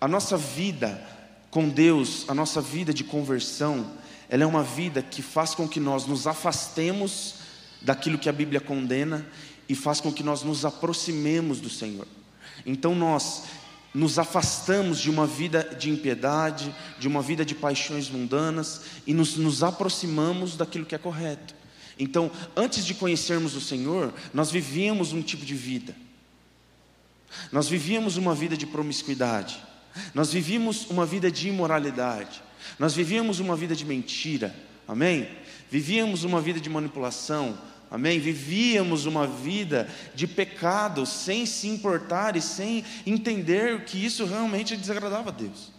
A 0.00 0.06
nossa 0.06 0.36
vida 0.36 1.04
com 1.50 1.68
Deus, 1.68 2.24
a 2.28 2.34
nossa 2.34 2.60
vida 2.60 2.92
de 2.92 3.04
conversão, 3.04 3.92
ela 4.28 4.42
é 4.42 4.46
uma 4.46 4.64
vida 4.64 5.00
que 5.02 5.22
faz 5.22 5.54
com 5.54 5.68
que 5.68 5.78
nós 5.78 6.04
nos 6.04 6.26
afastemos 6.26 7.36
daquilo 7.80 8.18
que 8.18 8.28
a 8.28 8.32
Bíblia 8.32 8.60
condena 8.60 9.24
e 9.68 9.74
faz 9.74 10.00
com 10.00 10.12
que 10.12 10.22
nós 10.22 10.42
nos 10.42 10.64
aproximemos 10.64 11.60
do 11.60 11.70
Senhor. 11.70 12.08
Então 12.66 12.94
nós 12.94 13.44
nos 13.94 14.18
afastamos 14.18 14.98
de 14.98 15.08
uma 15.08 15.24
vida 15.24 15.62
de 15.78 15.88
impiedade, 15.88 16.74
de 16.98 17.06
uma 17.06 17.22
vida 17.22 17.44
de 17.44 17.54
paixões 17.54 18.10
mundanas 18.10 18.82
e 19.06 19.14
nos, 19.14 19.36
nos 19.36 19.62
aproximamos 19.62 20.56
daquilo 20.56 20.84
que 20.84 20.96
é 20.96 20.98
correto. 20.98 21.54
Então, 21.96 22.28
antes 22.56 22.84
de 22.84 22.92
conhecermos 22.92 23.54
o 23.54 23.60
Senhor, 23.60 24.12
nós 24.32 24.50
vivíamos 24.50 25.12
um 25.12 25.22
tipo 25.22 25.44
de 25.44 25.54
vida. 25.54 25.94
Nós 27.52 27.68
vivíamos 27.68 28.16
uma 28.16 28.34
vida 28.34 28.56
de 28.56 28.66
promiscuidade. 28.66 29.56
Nós 30.12 30.32
vivíamos 30.32 30.90
uma 30.90 31.06
vida 31.06 31.30
de 31.30 31.48
imoralidade. 31.48 32.42
Nós 32.80 32.94
vivíamos 32.94 33.38
uma 33.38 33.54
vida 33.54 33.76
de 33.76 33.84
mentira. 33.84 34.52
Amém? 34.88 35.28
Vivíamos 35.70 36.24
uma 36.24 36.40
vida 36.40 36.60
de 36.60 36.68
manipulação, 36.68 37.56
Amém? 37.94 38.18
Vivíamos 38.18 39.06
uma 39.06 39.24
vida 39.24 39.88
de 40.16 40.26
pecado 40.26 41.06
sem 41.06 41.46
se 41.46 41.68
importar 41.68 42.34
e 42.34 42.42
sem 42.42 42.84
entender 43.06 43.84
que 43.84 44.04
isso 44.04 44.24
realmente 44.24 44.76
desagradava 44.76 45.30
a 45.30 45.32
Deus. 45.32 45.70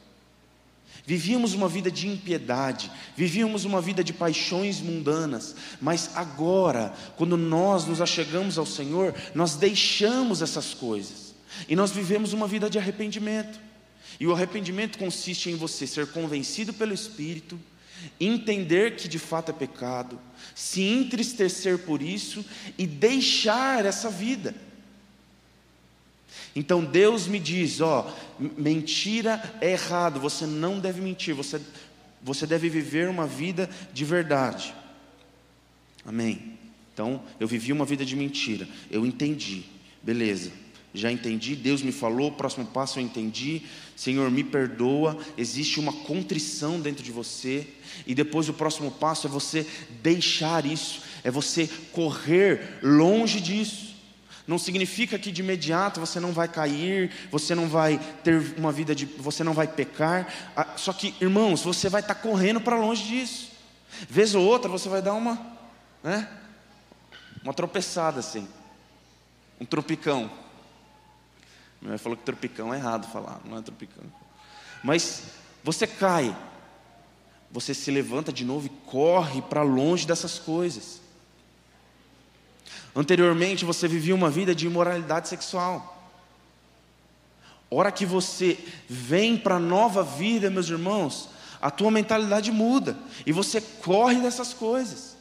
Vivíamos 1.06 1.54
uma 1.54 1.68
vida 1.68 1.92
de 1.92 2.08
impiedade, 2.08 2.90
vivíamos 3.18 3.66
uma 3.66 3.82
vida 3.82 4.02
de 4.02 4.14
paixões 4.14 4.80
mundanas, 4.80 5.58
mas 5.82 6.12
agora, 6.16 6.94
quando 7.18 7.36
nós 7.36 7.86
nos 7.86 8.00
achegamos 8.00 8.58
ao 8.58 8.66
Senhor, 8.66 9.14
nós 9.34 9.58
deixamos 9.58 10.42
essas 10.42 10.74
coisas 10.74 11.36
e 11.68 11.76
nós 11.76 11.92
vivemos 11.92 12.32
uma 12.32 12.48
vida 12.48 12.70
de 12.70 12.80
arrependimento. 12.80 13.60
E 14.18 14.26
o 14.26 14.32
arrependimento 14.32 14.98
consiste 14.98 15.50
em 15.50 15.56
você 15.58 15.86
ser 15.86 16.08
convencido 16.08 16.72
pelo 16.72 16.94
Espírito, 16.94 17.60
entender 18.20 18.96
que 18.96 19.08
de 19.08 19.20
fato 19.20 19.52
é 19.52 19.54
pecado, 19.54 20.20
se 20.54 20.82
entristecer 20.82 21.80
por 21.80 22.02
isso 22.02 22.46
e 22.78 22.86
deixar 22.86 23.86
essa 23.86 24.10
vida. 24.10 24.56
Então 26.56 26.84
Deus 26.84 27.28
me 27.28 27.40
diz: 27.40 27.82
ó, 27.82 28.14
mentira 28.40 29.42
é 29.62 29.72
errado, 29.72 30.20
você 30.20 30.46
não 30.46 30.80
deve 30.80 31.02
mentir, 31.02 31.34
você, 31.34 31.62
você 32.22 32.48
deve 32.48 32.70
viver 32.70 33.10
uma 33.10 33.28
vida 33.28 33.70
de 33.94 34.06
verdade. 34.06 34.74
Amém. 36.06 36.58
Então, 36.94 37.22
eu 37.40 37.48
vivi 37.48 37.74
uma 37.74 37.84
vida 37.84 38.06
de 38.06 38.16
mentira, 38.16 38.66
eu 38.90 39.06
entendi, 39.06 39.66
beleza 40.02 40.65
já 40.96 41.12
entendi, 41.12 41.56
Deus 41.56 41.82
me 41.82 41.92
falou, 41.92 42.32
próximo 42.32 42.66
passo 42.66 43.00
eu 43.00 43.04
entendi, 43.04 43.62
Senhor, 43.96 44.30
me 44.30 44.44
perdoa, 44.44 45.18
existe 45.38 45.80
uma 45.80 45.92
contrição 45.92 46.80
dentro 46.80 47.04
de 47.04 47.12
você, 47.12 47.68
e 48.06 48.14
depois 48.14 48.50
o 48.50 48.54
próximo 48.54 48.92
passo 48.92 49.28
é 49.28 49.30
você 49.30 49.66
deixar 50.02 50.66
isso, 50.66 51.02
é 51.24 51.32
você 51.32 51.70
correr 51.92 52.80
longe 52.82 53.40
disso. 53.40 53.96
Não 54.48 54.60
significa 54.60 55.18
que 55.18 55.32
de 55.32 55.42
imediato 55.42 56.00
você 56.00 56.20
não 56.20 56.32
vai 56.32 56.48
cair, 56.48 57.12
você 57.32 57.56
não 57.56 57.68
vai 57.68 58.00
ter 58.24 58.54
uma 58.58 58.72
vida 58.72 58.94
de. 58.94 59.06
você 59.06 59.44
não 59.44 59.54
vai 59.54 59.68
pecar. 59.68 60.32
Ah, 60.56 60.74
só 60.78 60.94
que, 60.94 61.16
irmãos, 61.20 61.64
você 61.64 61.90
vai 61.90 62.02
estar 62.02 62.14
correndo 62.14 62.62
para 62.62 62.78
longe 62.78 63.04
disso. 63.04 63.52
Vez 64.08 64.36
ou 64.36 64.46
outra 64.46 64.70
você 64.70 64.88
vai 64.88 65.02
dar 65.02 65.16
uma. 65.16 65.42
Né? 66.04 66.28
Uma 67.44 67.56
tropeçada 67.56 68.20
assim. 68.20 68.48
Um 69.60 69.66
tropicão. 69.66 70.30
Minha 71.82 71.92
mãe 71.92 71.98
falou 71.98 72.18
que 72.18 72.24
tropicão 72.24 72.74
é 72.74 72.78
errado 72.78 73.12
falar, 73.12 73.40
não 73.46 73.58
é 73.58 73.62
tropicão. 73.62 74.04
Mas 74.84 75.24
você 75.64 75.88
cai, 75.88 76.36
você 77.52 77.74
se 77.74 77.90
levanta 77.92 78.32
de 78.32 78.44
novo 78.44 78.68
e 78.68 78.90
corre 78.90 79.42
para 79.42 79.62
longe 79.62 80.06
dessas 80.06 80.38
coisas. 80.38 81.02
Anteriormente 82.96 83.66
você 83.66 83.88
vivia 83.88 84.16
uma 84.16 84.30
vida 84.30 84.56
de 84.56 84.66
imoralidade 84.66 85.28
sexual. 85.28 85.92
Hora 87.70 87.92
que 87.92 88.06
você 88.06 88.58
vem 88.88 89.38
para 89.38 89.56
a 89.56 89.60
nova 89.60 90.04
vida, 90.04 90.50
meus 90.50 90.70
irmãos, 90.70 91.30
a 91.62 91.72
tua 91.72 91.92
mentalidade 91.92 92.52
muda 92.52 92.98
e 93.26 93.32
você 93.32 93.60
corre 93.60 94.22
dessas 94.22 94.54
coisas. 94.54 95.15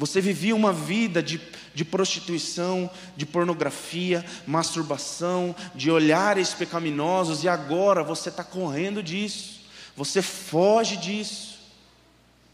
Você 0.00 0.18
vivia 0.18 0.56
uma 0.56 0.72
vida 0.72 1.22
de, 1.22 1.38
de 1.74 1.84
prostituição, 1.84 2.88
de 3.14 3.26
pornografia, 3.26 4.24
masturbação, 4.46 5.54
de 5.74 5.90
olhares 5.90 6.54
pecaminosos, 6.54 7.44
e 7.44 7.48
agora 7.50 8.02
você 8.02 8.30
está 8.30 8.42
correndo 8.42 9.02
disso, 9.02 9.60
você 9.94 10.22
foge 10.22 10.96
disso. 10.96 11.58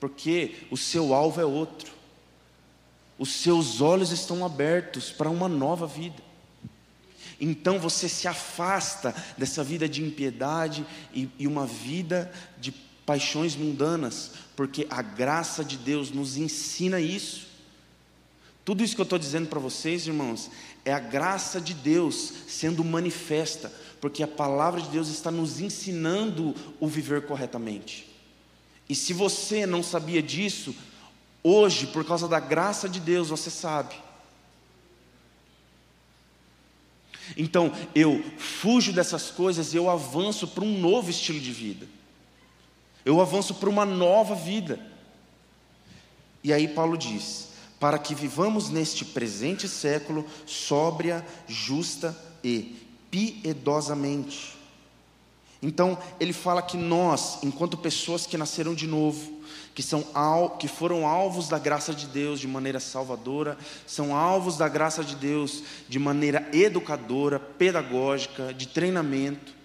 porque 0.00 0.56
o 0.72 0.76
seu 0.76 1.14
alvo 1.14 1.40
é 1.40 1.44
outro. 1.44 1.92
Os 3.16 3.30
seus 3.30 3.80
olhos 3.80 4.10
estão 4.10 4.44
abertos 4.44 5.12
para 5.12 5.30
uma 5.30 5.48
nova 5.48 5.86
vida. 5.86 6.20
Então 7.40 7.78
você 7.78 8.08
se 8.08 8.26
afasta 8.26 9.14
dessa 9.38 9.62
vida 9.62 9.88
de 9.88 10.02
impiedade 10.02 10.84
e, 11.14 11.28
e 11.38 11.46
uma 11.46 11.64
vida 11.64 12.28
de 12.58 12.72
paixões 13.06 13.54
mundanas, 13.54 14.32
porque 14.56 14.86
a 14.88 15.02
graça 15.02 15.62
de 15.62 15.76
Deus 15.76 16.10
nos 16.10 16.38
ensina 16.38 16.98
isso. 16.98 17.46
Tudo 18.64 18.82
isso 18.82 18.94
que 18.94 19.00
eu 19.00 19.04
estou 19.04 19.18
dizendo 19.18 19.48
para 19.48 19.60
vocês, 19.60 20.06
irmãos, 20.06 20.50
é 20.84 20.92
a 20.92 20.98
graça 20.98 21.60
de 21.60 21.74
Deus 21.74 22.32
sendo 22.48 22.82
manifesta, 22.82 23.70
porque 24.00 24.22
a 24.22 24.26
palavra 24.26 24.80
de 24.80 24.88
Deus 24.88 25.08
está 25.08 25.30
nos 25.30 25.60
ensinando 25.60 26.54
o 26.80 26.88
viver 26.88 27.26
corretamente. 27.26 28.08
E 28.88 28.94
se 28.94 29.12
você 29.12 29.66
não 29.66 29.82
sabia 29.82 30.22
disso, 30.22 30.74
hoje, 31.42 31.86
por 31.88 32.04
causa 32.04 32.26
da 32.26 32.40
graça 32.40 32.88
de 32.88 32.98
Deus, 32.98 33.28
você 33.28 33.50
sabe. 33.50 33.94
Então, 37.36 37.72
eu 37.94 38.24
fujo 38.38 38.92
dessas 38.92 39.30
coisas 39.30 39.74
e 39.74 39.76
eu 39.76 39.90
avanço 39.90 40.46
para 40.48 40.64
um 40.64 40.80
novo 40.80 41.10
estilo 41.10 41.40
de 41.40 41.52
vida. 41.52 41.95
Eu 43.06 43.20
avanço 43.20 43.54
para 43.54 43.70
uma 43.70 43.86
nova 43.86 44.34
vida. 44.34 44.80
E 46.42 46.52
aí 46.52 46.66
Paulo 46.66 46.98
diz: 46.98 47.50
para 47.78 48.00
que 48.00 48.16
vivamos 48.16 48.68
neste 48.68 49.04
presente 49.04 49.68
século 49.68 50.26
sóbria, 50.44 51.24
justa 51.46 52.18
e 52.42 52.76
piedosamente. 53.08 54.56
Então, 55.62 55.96
ele 56.20 56.32
fala 56.32 56.60
que 56.60 56.76
nós, 56.76 57.42
enquanto 57.42 57.78
pessoas 57.78 58.26
que 58.26 58.36
nasceram 58.36 58.74
de 58.74 58.86
novo, 58.86 59.40
que, 59.74 59.82
são, 59.82 60.04
que 60.58 60.68
foram 60.68 61.06
alvos 61.06 61.48
da 61.48 61.58
graça 61.58 61.94
de 61.94 62.06
Deus 62.06 62.40
de 62.40 62.48
maneira 62.48 62.80
salvadora, 62.80 63.56
são 63.86 64.14
alvos 64.14 64.56
da 64.56 64.68
graça 64.68 65.02
de 65.02 65.14
Deus 65.14 65.62
de 65.88 65.98
maneira 65.98 66.48
educadora, 66.52 67.38
pedagógica, 67.38 68.52
de 68.52 68.66
treinamento. 68.66 69.55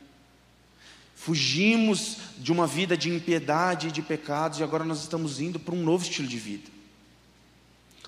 Fugimos 1.21 2.17
de 2.39 2.51
uma 2.51 2.65
vida 2.65 2.97
de 2.97 3.07
impiedade 3.07 3.89
e 3.89 3.91
de 3.91 4.01
pecados 4.01 4.57
e 4.57 4.63
agora 4.63 4.83
nós 4.83 5.01
estamos 5.01 5.39
indo 5.39 5.59
para 5.59 5.75
um 5.75 5.83
novo 5.83 6.03
estilo 6.03 6.27
de 6.27 6.39
vida. 6.39 6.67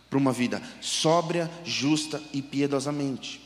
Para 0.09 0.17
uma 0.17 0.31
vida 0.31 0.59
sóbria, 0.81 1.47
justa 1.63 2.19
e 2.33 2.41
piedosamente. 2.41 3.39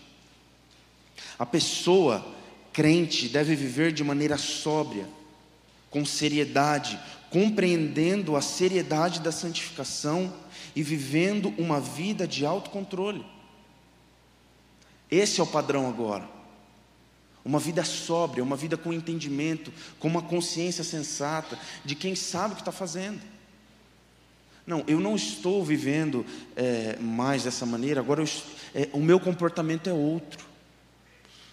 A 1.38 1.45
pessoa 1.45 2.25
crente 2.71 3.27
deve 3.27 3.58
viver 3.58 3.91
de 3.91 4.06
maneira 4.06 4.38
sóbria, 4.38 5.06
com 5.89 6.06
seriedade, 6.06 6.97
compreendendo 7.30 8.38
a 8.38 8.41
seriedade 8.41 9.19
da 9.19 9.34
santificação 9.34 10.34
e 10.77 10.82
vivendo 10.82 11.53
uma 11.58 11.82
vida 11.82 12.25
de 12.25 12.45
autocontrole. 12.45 13.25
Esse 15.12 15.41
é 15.41 15.43
o 15.43 15.47
padrão 15.47 15.89
agora. 15.89 16.37
Uma 17.47 17.60
vida 17.60 17.81
sóbria, 17.86 18.43
uma 18.43 18.57
vida 18.57 18.75
com 18.75 18.91
entendimento, 18.91 19.71
com 19.99 20.10
uma 20.10 20.21
consciência 20.21 20.83
sensata 20.83 21.57
de 21.86 21.95
quem 21.95 22.13
sabe 22.13 22.51
o 22.51 22.55
que 22.57 22.62
está 22.62 22.73
fazendo. 22.73 23.21
Não, 24.65 24.83
eu 24.86 24.99
não 24.99 25.15
estou 25.15 25.63
vivendo 25.63 26.25
é, 26.57 26.97
mais 26.99 27.45
dessa 27.45 27.65
maneira, 27.65 28.01
agora 28.01 28.21
eu, 28.21 28.29
é, 28.75 28.89
o 28.91 28.99
meu 28.99 29.17
comportamento 29.17 29.89
é 29.89 29.93
outro, 29.93 30.45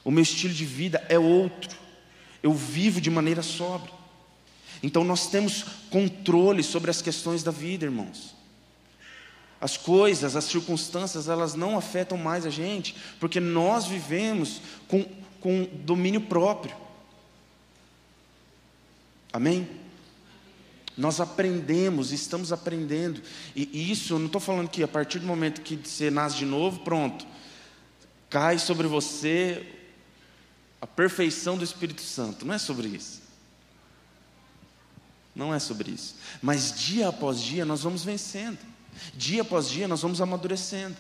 o 0.05 0.11
meu 0.11 0.25
estilo 0.25 0.53
de 0.53 0.65
vida 0.65 1.05
é 1.09 1.17
outro, 1.17 1.79
eu 2.43 2.53
vivo 2.53 3.01
de 3.01 3.09
maneira 3.09 3.41
sóbria. 3.41 3.95
Então 4.83 5.05
nós 5.05 5.29
temos 5.29 5.65
controle 5.91 6.65
sobre 6.65 6.91
as 6.91 7.01
questões 7.01 7.45
da 7.45 7.53
vida, 7.53 7.85
irmãos. 7.85 8.35
As 9.61 9.77
coisas, 9.77 10.35
as 10.35 10.45
circunstâncias, 10.45 11.29
elas 11.29 11.55
não 11.55 11.79
afetam 11.79 12.19
mais 12.19 12.45
a 12.45 12.51
gente, 12.51 12.97
porque 13.21 13.39
nós 13.39 13.87
vivemos 13.87 14.61
com, 14.89 15.07
com 15.45 15.69
domínio 15.85 16.23
próprio. 16.23 16.75
Amém? 19.31 19.69
Nós 20.97 21.21
aprendemos, 21.21 22.13
estamos 22.13 22.51
aprendendo, 22.51 23.21
e, 23.55 23.93
isso 23.93 24.15
eu 24.15 24.19
não 24.19 24.25
estou 24.25 24.41
falando 24.41 24.71
que 24.71 24.83
a 24.83 24.89
partir 24.89 25.19
do 25.19 25.27
momento 25.27 25.61
que 25.61 25.77
você 25.77 26.11
nasce 26.11 26.39
de 26.39 26.47
novo, 26.47 26.81
pronto, 26.81 27.27
cai 28.31 28.59
sobre 28.59 28.87
você 28.87 29.71
a 30.81 30.87
perfeição 30.87 31.59
do 31.59 31.65
Espírito 31.65 32.01
Santo, 32.01 32.47
não 32.47 32.55
é 32.55 32.59
sobre 32.59 32.89
isso. 32.89 33.21
Não 35.37 35.53
é 35.53 35.59
sobre 35.59 35.91
isso. 35.91 36.17
Mas 36.41 36.73
dia 36.73 37.09
após 37.09 37.43
dia 37.43 37.67
nós 37.67 37.83
vamos 37.83 38.03
vencendo. 38.03 38.61
Dia 39.15 39.43
após 39.43 39.69
dia 39.69 39.87
nós 39.87 40.01
vamos 40.01 40.23
amadurecendo. 40.23 40.97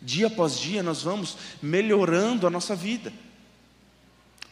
Dia 0.00 0.28
após 0.28 0.56
dia 0.56 0.84
nós 0.84 1.02
vamos 1.02 1.36
melhorando 1.60 2.46
a 2.46 2.50
nossa 2.50 2.76
vida. 2.76 3.12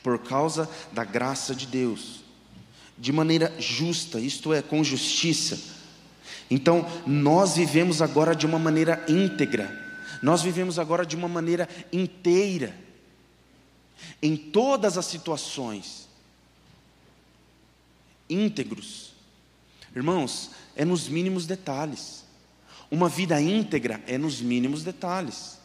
Por 0.02 0.18
causa 0.18 0.68
da 0.92 1.04
graça 1.04 1.54
de 1.54 1.66
Deus. 1.66 2.20
De 2.96 3.12
maneira 3.12 3.54
justa, 3.58 4.18
isto 4.20 4.52
é, 4.52 4.62
com 4.62 4.82
justiça. 4.84 5.58
Então, 6.50 6.86
nós 7.06 7.56
vivemos 7.56 8.02
agora 8.02 8.34
de 8.34 8.46
uma 8.46 8.58
maneira 8.58 9.04
íntegra. 9.08 9.78
Nós 10.22 10.42
vivemos 10.42 10.78
agora 10.78 11.06
de 11.06 11.16
uma 11.16 11.28
maneira 11.28 11.68
inteira. 11.92 12.74
Em 14.22 14.36
todas 14.36 14.98
as 14.98 15.06
situações. 15.06 16.08
Íntegros 18.28 19.10
Irmãos, 19.94 20.50
é 20.76 20.84
nos 20.84 21.08
mínimos 21.08 21.46
detalhes. 21.46 22.24
Uma 22.90 23.08
vida 23.08 23.40
íntegra 23.40 24.02
é 24.06 24.16
nos 24.16 24.40
mínimos 24.40 24.84
detalhes. 24.84 25.58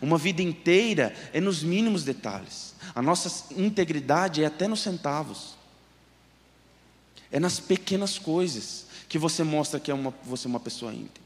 Uma 0.00 0.18
vida 0.18 0.42
inteira 0.42 1.14
é 1.32 1.40
nos 1.40 1.62
mínimos 1.62 2.04
detalhes. 2.04 2.74
A 2.94 3.02
nossa 3.02 3.52
integridade 3.54 4.42
é 4.42 4.46
até 4.46 4.68
nos 4.68 4.80
centavos. 4.80 5.56
É 7.30 7.38
nas 7.38 7.60
pequenas 7.60 8.18
coisas 8.18 8.86
que 9.08 9.18
você 9.18 9.42
mostra 9.42 9.80
que 9.80 9.90
é 9.90 9.94
uma, 9.94 10.14
você 10.24 10.46
é 10.46 10.50
uma 10.50 10.60
pessoa 10.60 10.92
íntegra. 10.92 11.20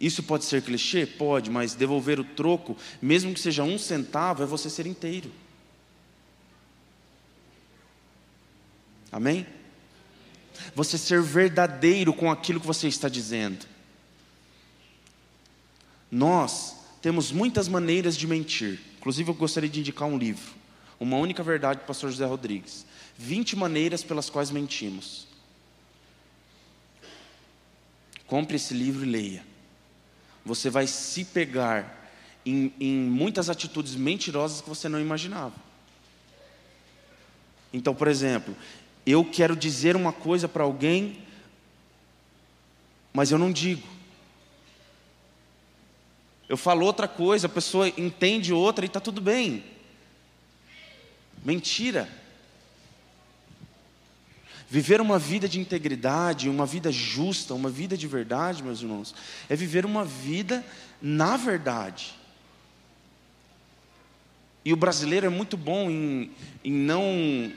Isso 0.00 0.22
pode 0.22 0.44
ser 0.44 0.62
clichê? 0.62 1.06
Pode, 1.06 1.50
mas 1.50 1.74
devolver 1.74 2.18
o 2.18 2.24
troco, 2.24 2.76
mesmo 3.00 3.32
que 3.32 3.40
seja 3.40 3.62
um 3.62 3.78
centavo, 3.78 4.42
é 4.42 4.46
você 4.46 4.68
ser 4.68 4.86
inteiro. 4.86 5.30
Amém? 9.10 9.46
Você 10.74 10.98
ser 10.98 11.22
verdadeiro 11.22 12.12
com 12.12 12.30
aquilo 12.30 12.60
que 12.60 12.66
você 12.66 12.88
está 12.88 13.08
dizendo. 13.08 13.64
Nós 16.10 16.83
temos 17.04 17.30
muitas 17.30 17.68
maneiras 17.68 18.16
de 18.16 18.26
mentir. 18.26 18.80
Inclusive, 18.96 19.28
eu 19.28 19.34
gostaria 19.34 19.68
de 19.68 19.78
indicar 19.78 20.08
um 20.08 20.16
livro. 20.16 20.54
Uma 20.98 21.18
única 21.18 21.42
verdade 21.42 21.80
do 21.80 21.84
pastor 21.84 22.10
José 22.10 22.24
Rodrigues. 22.24 22.86
20 23.18 23.56
maneiras 23.56 24.02
pelas 24.02 24.30
quais 24.30 24.50
mentimos. 24.50 25.26
Compre 28.26 28.56
esse 28.56 28.72
livro 28.72 29.04
e 29.04 29.10
leia. 29.10 29.44
Você 30.46 30.70
vai 30.70 30.86
se 30.86 31.26
pegar 31.26 32.10
em, 32.42 32.72
em 32.80 32.94
muitas 32.94 33.50
atitudes 33.50 33.94
mentirosas 33.94 34.62
que 34.62 34.68
você 34.70 34.88
não 34.88 34.98
imaginava. 34.98 35.56
Então, 37.70 37.94
por 37.94 38.08
exemplo, 38.08 38.56
eu 39.04 39.26
quero 39.26 39.54
dizer 39.54 39.94
uma 39.94 40.10
coisa 40.10 40.48
para 40.48 40.64
alguém, 40.64 41.18
mas 43.12 43.30
eu 43.30 43.36
não 43.36 43.52
digo. 43.52 43.93
Eu 46.48 46.56
falo 46.56 46.84
outra 46.84 47.08
coisa, 47.08 47.46
a 47.46 47.50
pessoa 47.50 47.88
entende 47.88 48.52
outra 48.52 48.84
e 48.84 48.88
está 48.88 49.00
tudo 49.00 49.20
bem. 49.20 49.64
Mentira. 51.44 52.08
Viver 54.68 55.00
uma 55.00 55.18
vida 55.18 55.48
de 55.48 55.60
integridade, 55.60 56.48
uma 56.48 56.66
vida 56.66 56.90
justa, 56.90 57.54
uma 57.54 57.70
vida 57.70 57.96
de 57.96 58.06
verdade, 58.06 58.62
meus 58.62 58.80
irmãos, 58.80 59.14
é 59.48 59.54
viver 59.54 59.86
uma 59.86 60.04
vida 60.04 60.64
na 61.00 61.36
verdade. 61.36 62.14
E 64.64 64.72
o 64.72 64.76
brasileiro 64.76 65.26
é 65.26 65.28
muito 65.28 65.56
bom 65.56 65.90
em, 65.90 66.30
em 66.64 66.72
não 66.72 67.52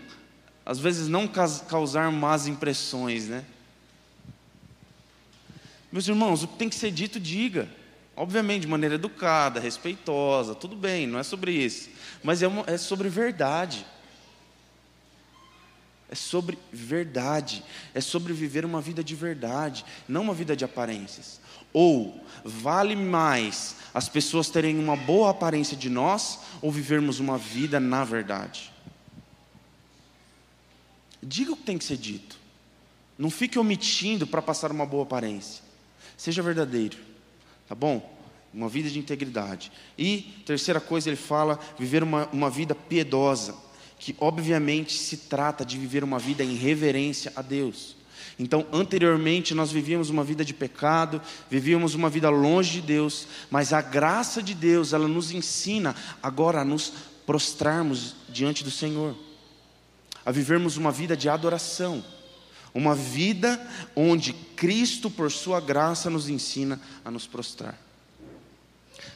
às 0.65 0.79
vezes 0.79 1.07
não 1.07 1.29
causar 1.29 2.11
más 2.11 2.45
impressões, 2.45 3.29
né? 3.29 3.45
Meus 5.89 6.05
irmãos, 6.09 6.43
o 6.43 6.47
que 6.49 6.57
tem 6.57 6.67
que 6.67 6.75
ser 6.75 6.91
dito, 6.91 7.21
diga. 7.21 7.69
Obviamente, 8.17 8.61
de 8.61 8.67
maneira 8.67 8.95
educada, 8.95 9.59
respeitosa, 9.59 10.55
tudo 10.55 10.75
bem, 10.75 11.05
não 11.05 11.19
é 11.19 11.23
sobre 11.23 11.51
isso. 11.51 11.87
Mas 12.23 12.41
é, 12.41 12.47
uma, 12.47 12.63
é 12.65 12.75
sobre 12.75 13.09
verdade. 13.09 13.85
É 16.09 16.15
sobre 16.15 16.57
verdade. 16.73 17.63
É 17.93 18.01
sobre 18.01 18.33
viver 18.33 18.65
uma 18.65 18.81
vida 18.81 19.03
de 19.03 19.13
verdade, 19.13 19.85
não 20.09 20.23
uma 20.23 20.33
vida 20.33 20.55
de 20.55 20.65
aparências. 20.65 21.39
Ou 21.71 22.25
vale 22.43 22.95
mais 22.95 23.75
as 23.93 24.09
pessoas 24.09 24.49
terem 24.49 24.79
uma 24.79 24.95
boa 24.95 25.29
aparência 25.29 25.77
de 25.77 25.87
nós 25.87 26.39
ou 26.59 26.71
vivermos 26.71 27.19
uma 27.19 27.37
vida 27.37 27.79
na 27.79 28.03
verdade? 28.03 28.73
Diga 31.21 31.51
o 31.51 31.55
que 31.55 31.63
tem 31.63 31.77
que 31.77 31.85
ser 31.85 31.97
dito. 31.97 32.39
Não 33.15 33.29
fique 33.29 33.59
omitindo 33.59 34.25
para 34.25 34.41
passar 34.41 34.71
uma 34.71 34.87
boa 34.87 35.03
aparência. 35.03 35.63
Seja 36.17 36.41
verdadeiro, 36.41 37.06
tá 37.67 37.75
bom? 37.75 38.15
Uma 38.53 38.69
vida 38.69 38.89
de 38.89 38.97
integridade. 38.97 39.71
E, 39.97 40.41
terceira 40.45 40.79
coisa, 40.79 41.09
ele 41.09 41.17
fala, 41.17 41.59
viver 41.77 42.01
uma, 42.01 42.27
uma 42.31 42.49
vida 42.49 42.73
piedosa, 42.73 43.55
que 43.99 44.15
obviamente 44.19 44.97
se 44.97 45.17
trata 45.17 45.65
de 45.65 45.77
viver 45.77 46.03
uma 46.03 46.19
vida 46.19 46.43
em 46.43 46.55
reverência 46.55 47.31
a 47.35 47.41
Deus. 47.41 47.95
Então, 48.39 48.65
anteriormente, 48.71 49.55
nós 49.55 49.71
vivíamos 49.71 50.09
uma 50.09 50.23
vida 50.23 50.45
de 50.45 50.53
pecado, 50.53 51.21
vivíamos 51.49 51.95
uma 51.95 52.09
vida 52.09 52.29
longe 52.29 52.73
de 52.73 52.81
Deus, 52.81 53.27
mas 53.49 53.73
a 53.73 53.81
graça 53.81 54.43
de 54.43 54.53
Deus, 54.53 54.93
ela 54.93 55.07
nos 55.07 55.31
ensina 55.31 55.95
agora 56.21 56.61
a 56.61 56.65
nos 56.65 56.93
prostrarmos 57.25 58.15
diante 58.29 58.63
do 58.63 58.69
Senhor, 58.71 59.17
a 60.23 60.31
vivermos 60.31 60.77
uma 60.77 60.91
vida 60.91 61.17
de 61.17 61.27
adoração, 61.27 62.03
uma 62.73 62.95
vida 62.95 63.59
onde 63.95 64.33
Cristo, 64.33 65.09
por 65.09 65.31
Sua 65.31 65.59
graça, 65.59 66.09
nos 66.09 66.29
ensina 66.29 66.79
a 67.03 67.11
nos 67.11 67.27
prostrar. 67.27 67.77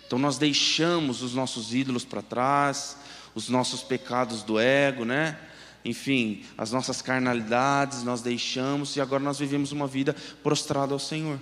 Então, 0.05 0.19
nós 0.19 0.37
deixamos 0.37 1.21
os 1.21 1.33
nossos 1.33 1.73
ídolos 1.73 2.03
para 2.03 2.21
trás, 2.21 2.97
os 3.33 3.49
nossos 3.49 3.81
pecados 3.81 4.43
do 4.43 4.59
ego, 4.59 5.05
né? 5.05 5.37
enfim, 5.83 6.43
as 6.57 6.71
nossas 6.71 7.01
carnalidades 7.01 8.03
nós 8.03 8.21
deixamos 8.21 8.95
e 8.95 9.01
agora 9.01 9.23
nós 9.23 9.39
vivemos 9.39 9.71
uma 9.71 9.87
vida 9.87 10.15
prostrada 10.43 10.93
ao 10.93 10.99
Senhor. 10.99 11.39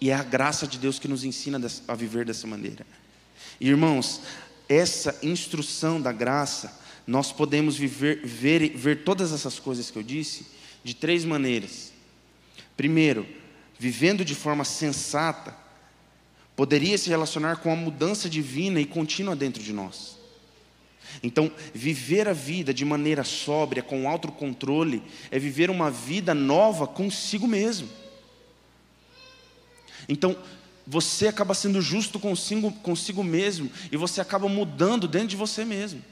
E 0.00 0.10
é 0.10 0.14
a 0.14 0.22
graça 0.22 0.66
de 0.66 0.78
Deus 0.78 0.98
que 0.98 1.06
nos 1.06 1.24
ensina 1.24 1.60
a 1.86 1.94
viver 1.94 2.24
dessa 2.24 2.46
maneira. 2.46 2.86
irmãos, 3.60 4.22
essa 4.68 5.18
instrução 5.22 6.00
da 6.00 6.12
graça, 6.12 6.80
nós 7.06 7.30
podemos 7.30 7.76
viver, 7.76 8.24
ver, 8.24 8.70
ver 8.76 9.04
todas 9.04 9.32
essas 9.32 9.58
coisas 9.58 9.90
que 9.90 9.98
eu 9.98 10.02
disse 10.02 10.46
de 10.82 10.94
três 10.94 11.24
maneiras. 11.24 11.92
Primeiro, 12.76 13.26
vivendo 13.78 14.24
de 14.24 14.34
forma 14.34 14.64
sensata, 14.64 15.56
poderia 16.56 16.96
se 16.98 17.08
relacionar 17.08 17.56
com 17.56 17.72
a 17.72 17.76
mudança 17.76 18.28
divina 18.28 18.80
e 18.80 18.86
contínua 18.86 19.36
dentro 19.36 19.62
de 19.62 19.72
nós. 19.72 20.18
Então, 21.22 21.50
viver 21.74 22.28
a 22.28 22.32
vida 22.32 22.72
de 22.72 22.84
maneira 22.84 23.24
sóbria, 23.24 23.82
com 23.82 24.08
autocontrole, 24.08 25.02
é 25.30 25.38
viver 25.38 25.70
uma 25.70 25.90
vida 25.90 26.34
nova 26.34 26.86
consigo 26.86 27.46
mesmo. 27.46 27.88
Então, 30.08 30.36
você 30.86 31.28
acaba 31.28 31.54
sendo 31.54 31.80
justo 31.80 32.18
consigo, 32.18 32.72
consigo 32.72 33.22
mesmo 33.22 33.70
e 33.92 33.96
você 33.96 34.20
acaba 34.20 34.48
mudando 34.48 35.06
dentro 35.06 35.28
de 35.28 35.36
você 35.36 35.64
mesmo. 35.64 36.02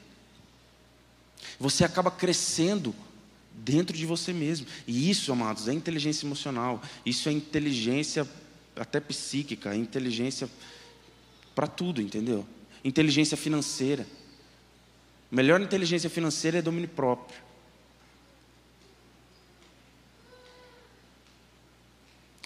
Você 1.59 1.85
acaba 1.85 2.11
crescendo 2.11 2.94
dentro 3.64 3.97
de 3.97 4.07
você 4.07 4.33
mesmo. 4.33 4.66
E 4.87 5.11
isso, 5.11 5.33
amados, 5.33 5.68
é 5.68 5.73
inteligência 5.73 6.27
emocional. 6.27 6.83
Isso 7.05 7.29
é 7.29 7.33
inteligência 7.33 8.29
até 8.77 9.01
psíquica, 9.01 9.75
inteligência 9.75 10.49
para 11.55 11.66
tudo, 11.66 12.01
entendeu? 12.01 12.47
Inteligência 12.85 13.37
financeira. 13.37 14.07
Melhor 15.31 15.61
inteligência 15.61 16.09
financeira 16.09 16.59
é 16.59 16.62
domínio 16.62 16.88
próprio. 16.88 17.38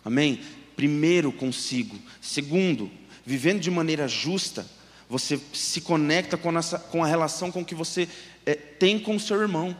Amém? 0.05 0.40
Primeiro, 0.75 1.31
consigo. 1.31 1.96
Segundo, 2.20 2.90
vivendo 3.25 3.61
de 3.61 3.70
maneira 3.70 4.09
justa, 4.09 4.66
você 5.09 5.38
se 5.53 5.81
conecta 5.81 6.37
com, 6.37 7.05
a 7.05 7.07
relação 7.07 7.53
com 7.53 7.64
que 7.64 7.75
você 7.75 8.09
é, 8.44 8.55
tem 8.55 8.98
com 8.98 9.14
o 9.14 9.20
seu 9.20 9.40
irmão, 9.40 9.77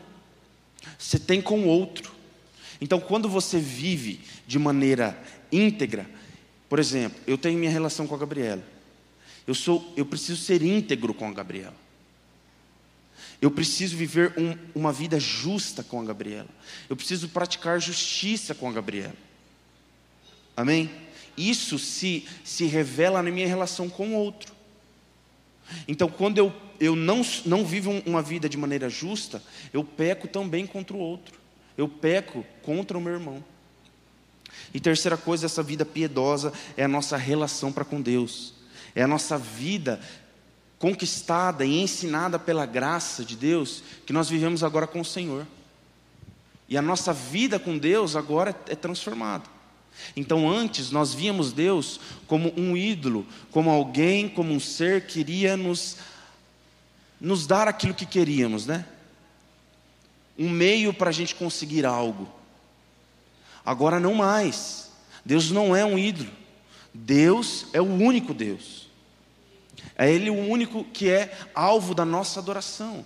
você 0.97 1.19
tem 1.19 1.41
com 1.41 1.61
o 1.61 1.67
outro. 1.67 2.13
Então, 2.79 2.99
quando 2.99 3.29
você 3.29 3.59
vive 3.59 4.19
de 4.45 4.59
maneira 4.59 5.21
íntegra, 5.51 6.09
por 6.67 6.79
exemplo, 6.79 7.19
eu 7.27 7.37
tenho 7.37 7.59
minha 7.59 7.71
relação 7.71 8.07
com 8.07 8.15
a 8.15 8.17
Gabriela. 8.17 8.63
Eu 9.45 9.53
sou, 9.53 9.93
eu 9.95 10.05
preciso 10.05 10.41
ser 10.41 10.61
íntegro 10.61 11.13
com 11.13 11.27
a 11.27 11.33
Gabriela. 11.33 11.75
Eu 13.41 13.51
preciso 13.51 13.97
viver 13.97 14.33
um, 14.37 14.57
uma 14.73 14.93
vida 14.93 15.19
justa 15.19 15.83
com 15.83 15.99
a 15.99 16.03
Gabriela. 16.05 16.47
Eu 16.89 16.95
preciso 16.95 17.27
praticar 17.27 17.79
justiça 17.79 18.55
com 18.55 18.69
a 18.69 18.71
Gabriela. 18.71 19.15
Amém? 20.55 20.89
Isso 21.37 21.77
se, 21.77 22.25
se 22.43 22.65
revela 22.65 23.21
na 23.21 23.29
minha 23.29 23.47
relação 23.47 23.89
com 23.89 24.09
o 24.09 24.13
outro. 24.13 24.52
Então, 25.87 26.09
quando 26.09 26.37
eu, 26.37 26.53
eu 26.79 26.95
não, 26.95 27.21
não 27.45 27.65
vivo 27.65 27.91
uma 28.05 28.21
vida 28.21 28.47
de 28.49 28.57
maneira 28.57 28.89
justa, 28.89 29.41
eu 29.71 29.83
peco 29.83 30.27
também 30.27 30.65
contra 30.65 30.95
o 30.95 30.99
outro. 30.99 31.39
Eu 31.77 31.87
peco 31.87 32.45
contra 32.61 32.97
o 32.97 33.01
meu 33.01 33.13
irmão. 33.13 33.43
E 34.73 34.79
terceira 34.79 35.17
coisa, 35.17 35.45
essa 35.45 35.63
vida 35.63 35.85
piedosa 35.85 36.53
é 36.77 36.83
a 36.83 36.87
nossa 36.87 37.17
relação 37.17 37.71
para 37.71 37.85
com 37.85 38.01
Deus. 38.01 38.53
É 38.95 39.03
a 39.03 39.07
nossa 39.07 39.37
vida 39.37 39.99
conquistada 40.77 41.63
e 41.63 41.79
ensinada 41.79 42.37
pela 42.37 42.65
graça 42.65 43.23
de 43.23 43.35
Deus, 43.35 43.83
que 44.05 44.11
nós 44.11 44.29
vivemos 44.29 44.63
agora 44.63 44.85
com 44.85 44.99
o 44.99 45.05
Senhor. 45.05 45.47
E 46.67 46.77
a 46.77 46.81
nossa 46.81 47.13
vida 47.13 47.57
com 47.57 47.77
Deus 47.77 48.15
agora 48.15 48.55
é 48.67 48.75
transformada. 48.75 49.52
Então, 50.15 50.49
antes 50.49 50.91
nós 50.91 51.13
víamos 51.13 51.53
Deus 51.53 51.99
como 52.27 52.53
um 52.57 52.75
ídolo, 52.75 53.25
como 53.51 53.69
alguém, 53.69 54.27
como 54.27 54.53
um 54.53 54.59
ser 54.59 55.07
que 55.07 55.19
iria 55.19 55.57
nos, 55.57 55.97
nos 57.19 57.47
dar 57.47 57.67
aquilo 57.67 57.93
que 57.93 58.05
queríamos, 58.05 58.65
né? 58.65 58.85
Um 60.37 60.49
meio 60.49 60.93
para 60.93 61.09
a 61.09 61.13
gente 61.13 61.35
conseguir 61.35 61.85
algo. 61.85 62.27
Agora 63.65 63.99
não 63.99 64.13
mais. 64.13 64.91
Deus 65.25 65.51
não 65.51 65.75
é 65.75 65.85
um 65.85 65.97
ídolo. 65.97 66.31
Deus 66.93 67.67
é 67.73 67.81
o 67.81 67.85
único 67.85 68.33
Deus. 68.33 68.89
É 69.95 70.11
Ele 70.11 70.29
o 70.29 70.37
único 70.37 70.83
que 70.83 71.09
é 71.09 71.37
alvo 71.55 71.95
da 71.95 72.03
nossa 72.03 72.39
adoração. 72.39 73.05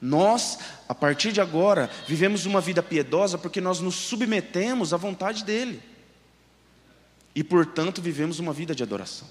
Nós, 0.00 0.58
a 0.88 0.94
partir 0.94 1.32
de 1.32 1.40
agora, 1.40 1.90
vivemos 2.06 2.46
uma 2.46 2.60
vida 2.60 2.82
piedosa 2.82 3.38
porque 3.38 3.60
nós 3.60 3.80
nos 3.80 3.94
submetemos 3.94 4.92
à 4.92 4.96
vontade 4.96 5.44
dEle. 5.44 5.82
E, 7.34 7.42
portanto, 7.44 8.00
vivemos 8.00 8.38
uma 8.38 8.52
vida 8.52 8.74
de 8.74 8.82
adoração. 8.82 9.28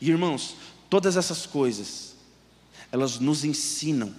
E, 0.00 0.10
irmãos, 0.10 0.56
todas 0.88 1.16
essas 1.16 1.46
coisas, 1.46 2.14
elas 2.90 3.18
nos 3.18 3.44
ensinam 3.44 4.14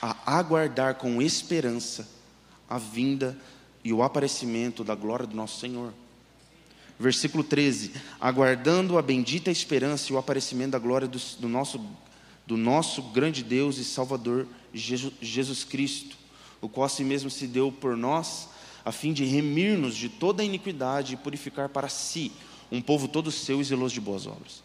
a 0.00 0.38
aguardar 0.38 0.96
com 0.96 1.20
esperança 1.22 2.08
a 2.68 2.78
vinda 2.78 3.36
e 3.82 3.92
o 3.92 4.02
aparecimento 4.02 4.82
da 4.82 4.94
glória 4.94 5.26
do 5.26 5.36
nosso 5.36 5.60
Senhor. 5.60 5.92
Versículo 6.98 7.42
13: 7.42 7.92
Aguardando 8.20 8.96
a 8.96 9.02
bendita 9.02 9.50
esperança 9.50 10.10
e 10.10 10.14
o 10.14 10.18
aparecimento 10.18 10.72
da 10.72 10.78
glória 10.78 11.08
do, 11.08 11.18
do 11.38 11.48
nosso, 11.48 11.84
do 12.46 12.56
nosso 12.56 13.02
grande 13.02 13.42
Deus 13.42 13.78
e 13.78 13.84
Salvador 13.84 14.46
Jesus, 14.72 15.64
Cristo, 15.64 16.16
o 16.60 16.68
qual 16.68 16.86
assim 16.86 17.04
mesmo 17.04 17.30
se 17.30 17.46
deu 17.46 17.70
por 17.70 17.96
nós, 17.96 18.48
a 18.84 18.92
fim 18.92 19.12
de 19.12 19.24
remir-nos 19.24 19.96
de 19.96 20.08
toda 20.08 20.42
a 20.42 20.46
iniquidade 20.46 21.14
e 21.14 21.16
purificar 21.16 21.68
para 21.68 21.88
si 21.88 22.32
um 22.70 22.82
povo 22.82 23.08
todo 23.08 23.30
seu 23.30 23.60
e 23.60 23.64
zeloso 23.64 23.94
de 23.94 24.00
boas 24.00 24.26
obras. 24.26 24.62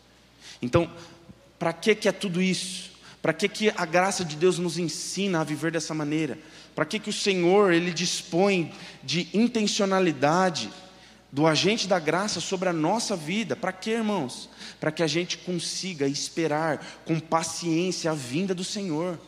Então, 0.62 0.92
para 1.58 1.72
que, 1.72 1.96
que 1.96 2.08
é 2.08 2.12
tudo 2.12 2.42
isso? 2.42 2.92
Para 3.22 3.34
que, 3.34 3.48
que 3.48 3.70
a 3.70 3.86
graça 3.86 4.24
de 4.24 4.36
Deus 4.36 4.58
nos 4.58 4.78
ensina 4.78 5.42
a 5.42 5.44
viver 5.44 5.72
dessa 5.72 5.94
maneira? 5.94 6.40
Para 6.74 6.86
que, 6.86 7.00
que 7.00 7.10
o 7.10 7.14
Senhor 7.14 7.74
ele 7.74 7.92
dispõe 7.92 8.74
de 9.04 9.28
intencionalidade? 9.34 10.70
Do 11.32 11.46
agente 11.46 11.88
da 11.88 12.00
graça 12.00 12.40
sobre 12.40 12.70
a 12.70 12.74
nossa 12.74 13.16
vida. 13.16 13.56
Para 13.56 13.72
quê, 13.72 13.92
irmãos? 13.92 14.50
Para 14.80 14.92
que 14.92 15.04
a 15.04 15.08
gente 15.08 15.38
consiga 15.40 16.08
esperar 16.08 16.84
com 17.06 17.20
paciência 17.20 18.12
a 18.12 18.16
vinda 18.16 18.56
do 18.56 18.64
Senhor. 18.64 19.20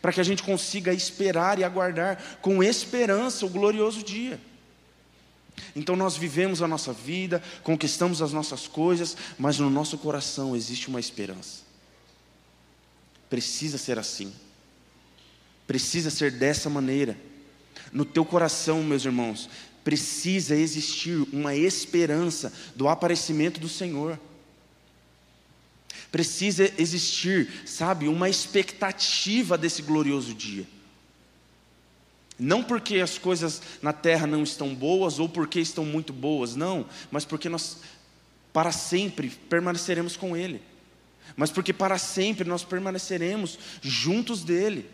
Para 0.00 0.12
que 0.12 0.20
a 0.20 0.24
gente 0.24 0.42
consiga 0.42 0.92
esperar 0.92 1.58
e 1.58 1.64
aguardar 1.64 2.38
com 2.40 2.62
esperança 2.62 3.46
o 3.46 3.50
glorioso 3.50 4.02
dia. 4.02 4.40
Então 5.76 5.94
nós 5.94 6.16
vivemos 6.16 6.62
a 6.62 6.68
nossa 6.68 6.92
vida, 6.92 7.42
conquistamos 7.62 8.20
as 8.20 8.32
nossas 8.32 8.66
coisas, 8.66 9.16
mas 9.38 9.58
no 9.58 9.70
nosso 9.70 9.96
coração 9.98 10.56
existe 10.56 10.88
uma 10.88 10.98
esperança. 10.98 11.62
Precisa 13.30 13.78
ser 13.78 13.98
assim. 13.98 14.32
Precisa 15.66 16.10
ser 16.10 16.32
dessa 16.32 16.68
maneira. 16.68 17.16
No 17.92 18.04
teu 18.04 18.24
coração, 18.24 18.82
meus 18.82 19.04
irmãos, 19.04 19.48
precisa 19.84 20.56
existir 20.56 21.28
uma 21.30 21.54
esperança 21.54 22.50
do 22.74 22.88
aparecimento 22.88 23.60
do 23.60 23.68
Senhor. 23.68 24.18
Precisa 26.10 26.72
existir, 26.78 27.48
sabe, 27.66 28.08
uma 28.08 28.28
expectativa 28.28 29.58
desse 29.58 29.82
glorioso 29.82 30.32
dia. 30.32 30.66
Não 32.38 32.64
porque 32.64 32.96
as 32.96 33.18
coisas 33.18 33.62
na 33.82 33.92
terra 33.92 34.26
não 34.26 34.42
estão 34.42 34.74
boas 34.74 35.18
ou 35.18 35.28
porque 35.28 35.60
estão 35.60 35.84
muito 35.84 36.12
boas, 36.12 36.56
não, 36.56 36.86
mas 37.10 37.24
porque 37.24 37.48
nós 37.48 37.78
para 38.52 38.72
sempre 38.72 39.28
permaneceremos 39.28 40.16
com 40.16 40.36
Ele. 40.36 40.62
Mas 41.36 41.50
porque 41.50 41.72
para 41.72 41.98
sempre 41.98 42.48
nós 42.48 42.64
permaneceremos 42.64 43.58
juntos 43.82 44.44
dele. 44.44 44.88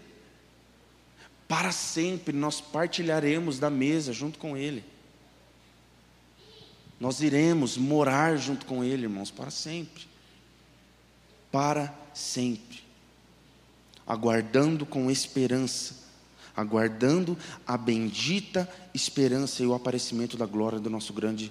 Para 1.51 1.73
sempre 1.73 2.33
nós 2.33 2.61
partilharemos 2.61 3.59
da 3.59 3.69
mesa 3.69 4.13
junto 4.13 4.39
com 4.39 4.57
Ele. 4.57 4.85
Nós 7.01 7.21
iremos 7.23 7.77
morar 7.77 8.37
junto 8.37 8.65
com 8.65 8.85
Ele, 8.85 9.03
irmãos, 9.03 9.33
para 9.33 9.51
sempre. 9.51 10.05
Para 11.51 11.93
sempre. 12.15 12.85
Aguardando 14.07 14.87
com 14.87 15.11
esperança, 15.11 15.97
aguardando 16.57 17.37
a 17.67 17.77
bendita 17.77 18.73
esperança 18.95 19.61
e 19.65 19.67
o 19.67 19.75
aparecimento 19.75 20.37
da 20.37 20.47
glória 20.47 20.79
do 20.79 20.89
nosso 20.89 21.13
grande 21.13 21.51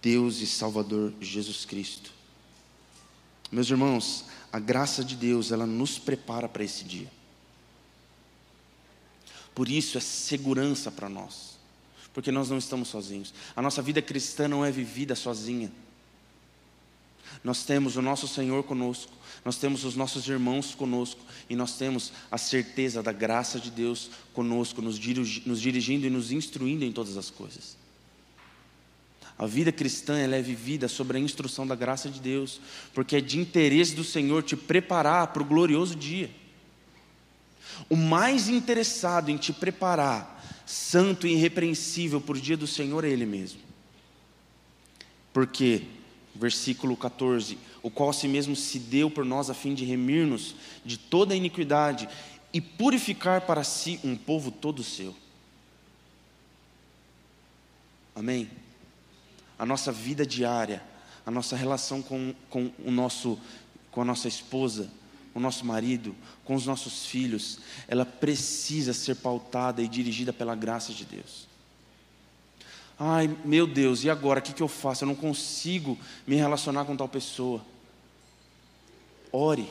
Deus 0.00 0.38
e 0.38 0.46
Salvador 0.46 1.12
Jesus 1.20 1.66
Cristo. 1.66 2.10
Meus 3.52 3.68
irmãos, 3.68 4.24
a 4.50 4.58
graça 4.58 5.04
de 5.04 5.14
Deus, 5.14 5.52
ela 5.52 5.66
nos 5.66 5.98
prepara 5.98 6.48
para 6.48 6.64
esse 6.64 6.84
dia. 6.84 7.19
Por 9.60 9.68
isso 9.68 9.98
é 9.98 10.00
segurança 10.00 10.90
para 10.90 11.06
nós, 11.06 11.58
porque 12.14 12.32
nós 12.32 12.48
não 12.48 12.56
estamos 12.56 12.88
sozinhos. 12.88 13.34
A 13.54 13.60
nossa 13.60 13.82
vida 13.82 14.00
cristã 14.00 14.48
não 14.48 14.64
é 14.64 14.70
vivida 14.70 15.14
sozinha. 15.14 15.70
Nós 17.44 17.62
temos 17.66 17.94
o 17.94 18.00
nosso 18.00 18.26
Senhor 18.26 18.64
conosco, 18.64 19.12
nós 19.44 19.58
temos 19.58 19.84
os 19.84 19.94
nossos 19.94 20.26
irmãos 20.26 20.74
conosco, 20.74 21.20
e 21.46 21.54
nós 21.54 21.76
temos 21.76 22.10
a 22.30 22.38
certeza 22.38 23.02
da 23.02 23.12
graça 23.12 23.60
de 23.60 23.70
Deus 23.70 24.08
conosco, 24.32 24.80
nos, 24.80 24.98
dirigindo 24.98 26.06
e 26.06 26.10
nos 26.10 26.32
instruindo 26.32 26.82
em 26.82 26.90
todas 26.90 27.18
as 27.18 27.28
coisas. 27.28 27.76
A 29.36 29.44
vida 29.44 29.70
cristã 29.70 30.16
ela 30.16 30.36
é 30.36 30.40
vivida 30.40 30.88
sobre 30.88 31.18
a 31.18 31.20
instrução 31.20 31.66
da 31.66 31.74
graça 31.74 32.08
de 32.08 32.18
Deus, 32.18 32.62
porque 32.94 33.16
é 33.16 33.20
de 33.20 33.38
interesse 33.38 33.94
do 33.94 34.04
Senhor 34.04 34.42
te 34.42 34.56
preparar 34.56 35.26
para 35.26 35.42
o 35.42 35.46
glorioso 35.46 35.94
dia. 35.96 36.39
O 37.88 37.96
mais 37.96 38.48
interessado 38.48 39.30
em 39.30 39.36
te 39.36 39.52
preparar, 39.52 40.44
santo 40.66 41.26
e 41.26 41.32
irrepreensível 41.32 42.22
o 42.26 42.34
dia 42.34 42.56
do 42.56 42.66
Senhor 42.66 43.04
é 43.04 43.08
Ele 43.08 43.26
mesmo. 43.26 43.60
Porque, 45.32 45.84
versículo 46.34 46.96
14: 46.96 47.58
o 47.82 47.90
qual 47.90 48.10
a 48.10 48.12
si 48.12 48.28
mesmo 48.28 48.54
se 48.54 48.78
deu 48.78 49.10
por 49.10 49.24
nós 49.24 49.48
a 49.50 49.54
fim 49.54 49.74
de 49.74 49.84
remir-nos 49.84 50.54
de 50.84 50.98
toda 50.98 51.34
a 51.34 51.36
iniquidade 51.36 52.08
e 52.52 52.60
purificar 52.60 53.42
para 53.42 53.64
si 53.64 54.00
um 54.04 54.16
povo 54.16 54.50
todo 54.50 54.82
seu. 54.82 55.14
Amém? 58.14 58.50
a 59.60 59.66
nossa 59.66 59.92
vida 59.92 60.24
diária, 60.24 60.82
a 61.26 61.30
nossa 61.30 61.54
relação 61.54 62.00
com, 62.00 62.34
com, 62.48 62.70
o 62.82 62.90
nosso, 62.90 63.38
com 63.90 64.00
a 64.00 64.04
nossa 64.06 64.26
esposa, 64.26 64.90
o 65.34 65.40
nosso 65.40 65.64
marido, 65.64 66.14
com 66.44 66.54
os 66.54 66.66
nossos 66.66 67.06
filhos, 67.06 67.58
ela 67.86 68.04
precisa 68.04 68.92
ser 68.92 69.16
pautada 69.16 69.82
e 69.82 69.88
dirigida 69.88 70.32
pela 70.32 70.54
graça 70.54 70.92
de 70.92 71.04
Deus. 71.04 71.48
Ai, 72.98 73.34
meu 73.44 73.66
Deus, 73.66 74.04
e 74.04 74.10
agora? 74.10 74.40
O 74.40 74.42
que, 74.42 74.52
que 74.52 74.62
eu 74.62 74.68
faço? 74.68 75.04
Eu 75.04 75.08
não 75.08 75.14
consigo 75.14 75.98
me 76.26 76.36
relacionar 76.36 76.84
com 76.84 76.96
tal 76.96 77.08
pessoa. 77.08 77.64
Ore, 79.32 79.66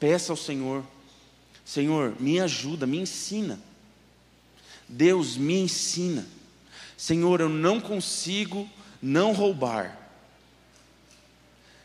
peça 0.00 0.32
ao 0.32 0.36
Senhor: 0.36 0.82
Senhor, 1.64 2.14
me 2.18 2.40
ajuda, 2.40 2.86
me 2.86 2.98
ensina. 2.98 3.60
Deus 4.88 5.36
me 5.36 5.58
ensina. 5.58 6.26
Senhor, 6.96 7.40
eu 7.40 7.48
não 7.48 7.80
consigo 7.80 8.68
não 9.02 9.32
roubar. 9.32 9.98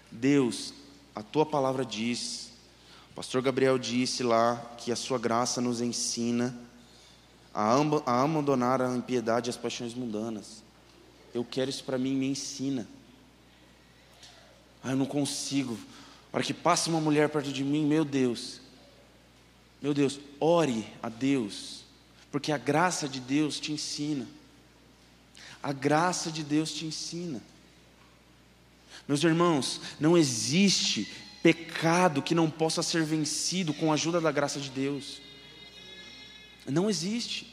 Deus, 0.09 0.73
a 1.15 1.21
tua 1.21 1.45
palavra 1.45 1.85
diz, 1.85 2.51
o 3.11 3.13
pastor 3.13 3.41
Gabriel 3.41 3.77
disse 3.77 4.23
lá 4.23 4.55
que 4.77 4.91
a 4.91 4.95
sua 4.95 5.19
graça 5.19 5.59
nos 5.59 5.81
ensina 5.81 6.57
a, 7.53 7.75
a 8.05 8.23
abandonar 8.23 8.81
a 8.81 8.95
impiedade 8.95 9.49
e 9.49 9.51
as 9.51 9.57
paixões 9.57 9.93
mundanas. 9.93 10.63
Eu 11.33 11.43
quero 11.43 11.69
isso 11.69 11.83
para 11.83 11.97
mim, 11.97 12.15
me 12.15 12.27
ensina. 12.27 12.87
Ah, 14.83 14.91
eu 14.91 14.97
não 14.97 15.05
consigo. 15.05 15.77
Para 16.31 16.43
que 16.43 16.53
passe 16.53 16.89
uma 16.89 16.99
mulher 16.99 17.29
perto 17.29 17.51
de 17.51 17.63
mim, 17.63 17.85
meu 17.85 18.05
Deus. 18.05 18.61
Meu 19.81 19.93
Deus, 19.93 20.19
ore 20.39 20.85
a 21.01 21.09
Deus, 21.09 21.83
porque 22.31 22.51
a 22.51 22.57
graça 22.57 23.07
de 23.09 23.19
Deus 23.19 23.59
te 23.59 23.71
ensina. 23.71 24.27
A 25.61 25.73
graça 25.73 26.31
de 26.31 26.43
Deus 26.43 26.71
te 26.71 26.85
ensina. 26.85 27.41
Meus 29.07 29.23
irmãos, 29.23 29.81
não 29.99 30.17
existe 30.17 31.11
pecado 31.41 32.21
que 32.21 32.35
não 32.35 32.49
possa 32.49 32.83
ser 32.83 33.03
vencido 33.03 33.73
com 33.73 33.91
a 33.91 33.95
ajuda 33.95 34.21
da 34.21 34.31
graça 34.31 34.59
de 34.59 34.69
Deus. 34.69 35.21
Não 36.67 36.89
existe. 36.89 37.51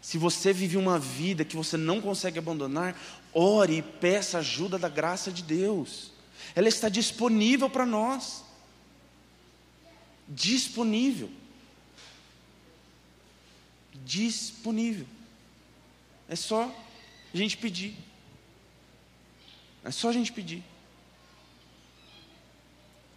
Se 0.00 0.16
você 0.16 0.52
vive 0.52 0.76
uma 0.76 0.98
vida 0.98 1.44
que 1.44 1.56
você 1.56 1.76
não 1.76 2.00
consegue 2.00 2.38
abandonar, 2.38 2.98
ore 3.32 3.78
e 3.78 3.82
peça 3.82 4.38
ajuda 4.38 4.78
da 4.78 4.88
graça 4.88 5.30
de 5.30 5.42
Deus. 5.42 6.10
Ela 6.54 6.68
está 6.68 6.88
disponível 6.88 7.68
para 7.68 7.84
nós. 7.84 8.42
Disponível. 10.26 11.30
Disponível. 13.92 15.06
É 16.26 16.36
só 16.36 16.74
a 17.32 17.36
gente 17.36 17.58
pedir. 17.58 17.94
É 19.84 19.90
só 19.90 20.08
a 20.08 20.12
gente 20.12 20.32
pedir. 20.32 20.62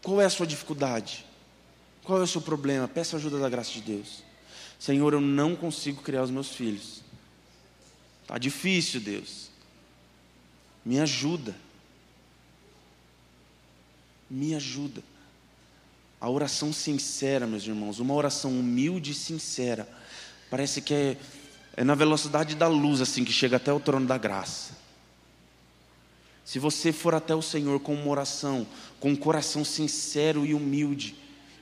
Qual 0.01 0.21
é 0.21 0.25
a 0.25 0.29
sua 0.29 0.47
dificuldade? 0.47 1.25
Qual 2.03 2.19
é 2.19 2.23
o 2.23 2.27
seu 2.27 2.41
problema? 2.41 2.87
Peça 2.87 3.17
ajuda 3.17 3.39
da 3.39 3.49
graça 3.49 3.71
de 3.71 3.81
Deus. 3.81 4.23
Senhor, 4.79 5.13
eu 5.13 5.21
não 5.21 5.55
consigo 5.55 6.01
criar 6.01 6.23
os 6.23 6.31
meus 6.31 6.49
filhos. 6.49 7.01
Está 8.23 8.37
difícil, 8.37 8.99
Deus. 8.99 9.49
Me 10.83 10.99
ajuda. 10.99 11.55
Me 14.29 14.55
ajuda. 14.55 15.03
A 16.19 16.29
oração 16.29 16.71
sincera, 16.73 17.45
meus 17.45 17.63
irmãos, 17.65 17.99
uma 17.99 18.13
oração 18.13 18.51
humilde 18.59 19.11
e 19.11 19.15
sincera, 19.15 19.87
parece 20.49 20.81
que 20.81 20.93
é 20.93 21.17
é 21.75 21.83
na 21.83 21.95
velocidade 21.95 22.55
da 22.55 22.67
luz 22.67 23.01
assim 23.01 23.23
que 23.23 23.31
chega 23.31 23.57
até 23.57 23.71
o 23.71 23.79
trono 23.79 24.05
da 24.05 24.17
graça. 24.17 24.77
Se 26.43 26.59
você 26.59 26.91
for 26.91 27.13
até 27.13 27.35
o 27.35 27.41
Senhor 27.41 27.79
com 27.79 27.93
uma 27.93 28.07
oração, 28.07 28.65
com 28.99 29.11
um 29.11 29.15
coração 29.15 29.63
sincero 29.63 30.45
e 30.45 30.53
humilde, 30.53 31.15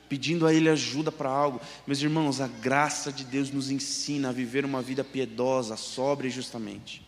pedindo 0.08 0.46
a 0.46 0.52
Ele 0.52 0.68
ajuda 0.68 1.12
para 1.12 1.28
algo, 1.28 1.60
meus 1.86 2.00
irmãos, 2.00 2.40
a 2.40 2.48
graça 2.48 3.12
de 3.12 3.24
Deus 3.24 3.50
nos 3.50 3.70
ensina 3.70 4.30
a 4.30 4.32
viver 4.32 4.64
uma 4.64 4.82
vida 4.82 5.04
piedosa, 5.04 5.76
sóbria 5.76 6.28
e 6.28 6.32
justamente. 6.32 7.02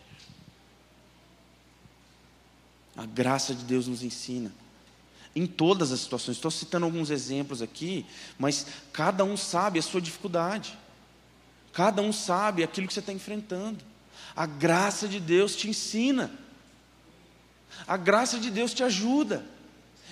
A 2.97 3.07
graça 3.07 3.55
de 3.55 3.65
Deus 3.65 3.89
nos 3.89 4.03
ensina. 4.03 4.53
Em 5.35 5.47
todas 5.47 5.93
as 5.93 6.01
situações, 6.01 6.37
estou 6.37 6.51
citando 6.51 6.85
alguns 6.85 7.11
exemplos 7.11 7.63
aqui, 7.63 8.05
mas 8.39 8.67
cada 8.93 9.25
um 9.25 9.37
sabe 9.37 9.79
a 9.79 9.83
sua 9.83 10.01
dificuldade. 10.01 10.79
Cada 11.73 12.03
um 12.03 12.13
sabe 12.13 12.63
aquilo 12.63 12.87
que 12.87 12.93
você 12.93 13.01
está 13.01 13.13
enfrentando. 13.13 13.83
A 14.37 14.45
graça 14.45 15.09
de 15.09 15.19
Deus 15.19 15.57
te 15.57 15.69
ensina. 15.69 16.31
A 17.87 17.97
graça 17.97 18.39
de 18.39 18.51
Deus 18.51 18.75
te 18.75 18.83
ajuda. 18.83 19.45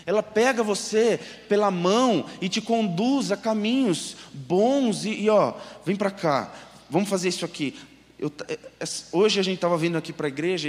Ela 0.07 0.23
pega 0.23 0.62
você 0.62 1.20
pela 1.49 1.70
mão 1.70 2.25
e 2.40 2.49
te 2.49 2.61
conduz 2.61 3.31
a 3.31 3.37
caminhos 3.37 4.16
bons 4.33 5.05
e, 5.05 5.23
e 5.23 5.31
ó, 5.31 5.55
vem 5.85 5.96
para 5.96 6.11
cá. 6.11 6.53
Vamos 6.88 7.09
fazer 7.09 7.29
isso 7.29 7.44
aqui. 7.44 7.79
Eu, 8.18 8.33
é, 8.49 8.55
é, 8.55 8.85
hoje 9.12 9.40
a 9.40 9.42
gente 9.42 9.57
estava 9.57 9.77
vindo 9.77 9.96
aqui 9.96 10.12
para 10.12 10.27
a 10.27 10.29
igreja 10.29 10.68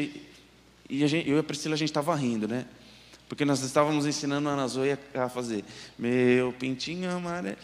e, 0.90 1.04
a 1.04 1.08
gente, 1.08 1.30
eu 1.30 1.38
e 1.38 1.40
a 1.40 1.44
Priscila 1.44 1.76
a 1.76 1.78
gente 1.78 1.90
estava 1.90 2.16
rindo, 2.16 2.48
né? 2.48 2.66
Porque 3.28 3.46
nós 3.46 3.62
estávamos 3.62 4.06
ensinando 4.06 4.50
a 4.50 4.52
Ana 4.52 4.68
Zoe 4.68 4.98
a 5.14 5.30
fazer 5.30 5.64
meu 5.98 6.52
pintinho 6.54 7.10
amarelo. 7.10 7.58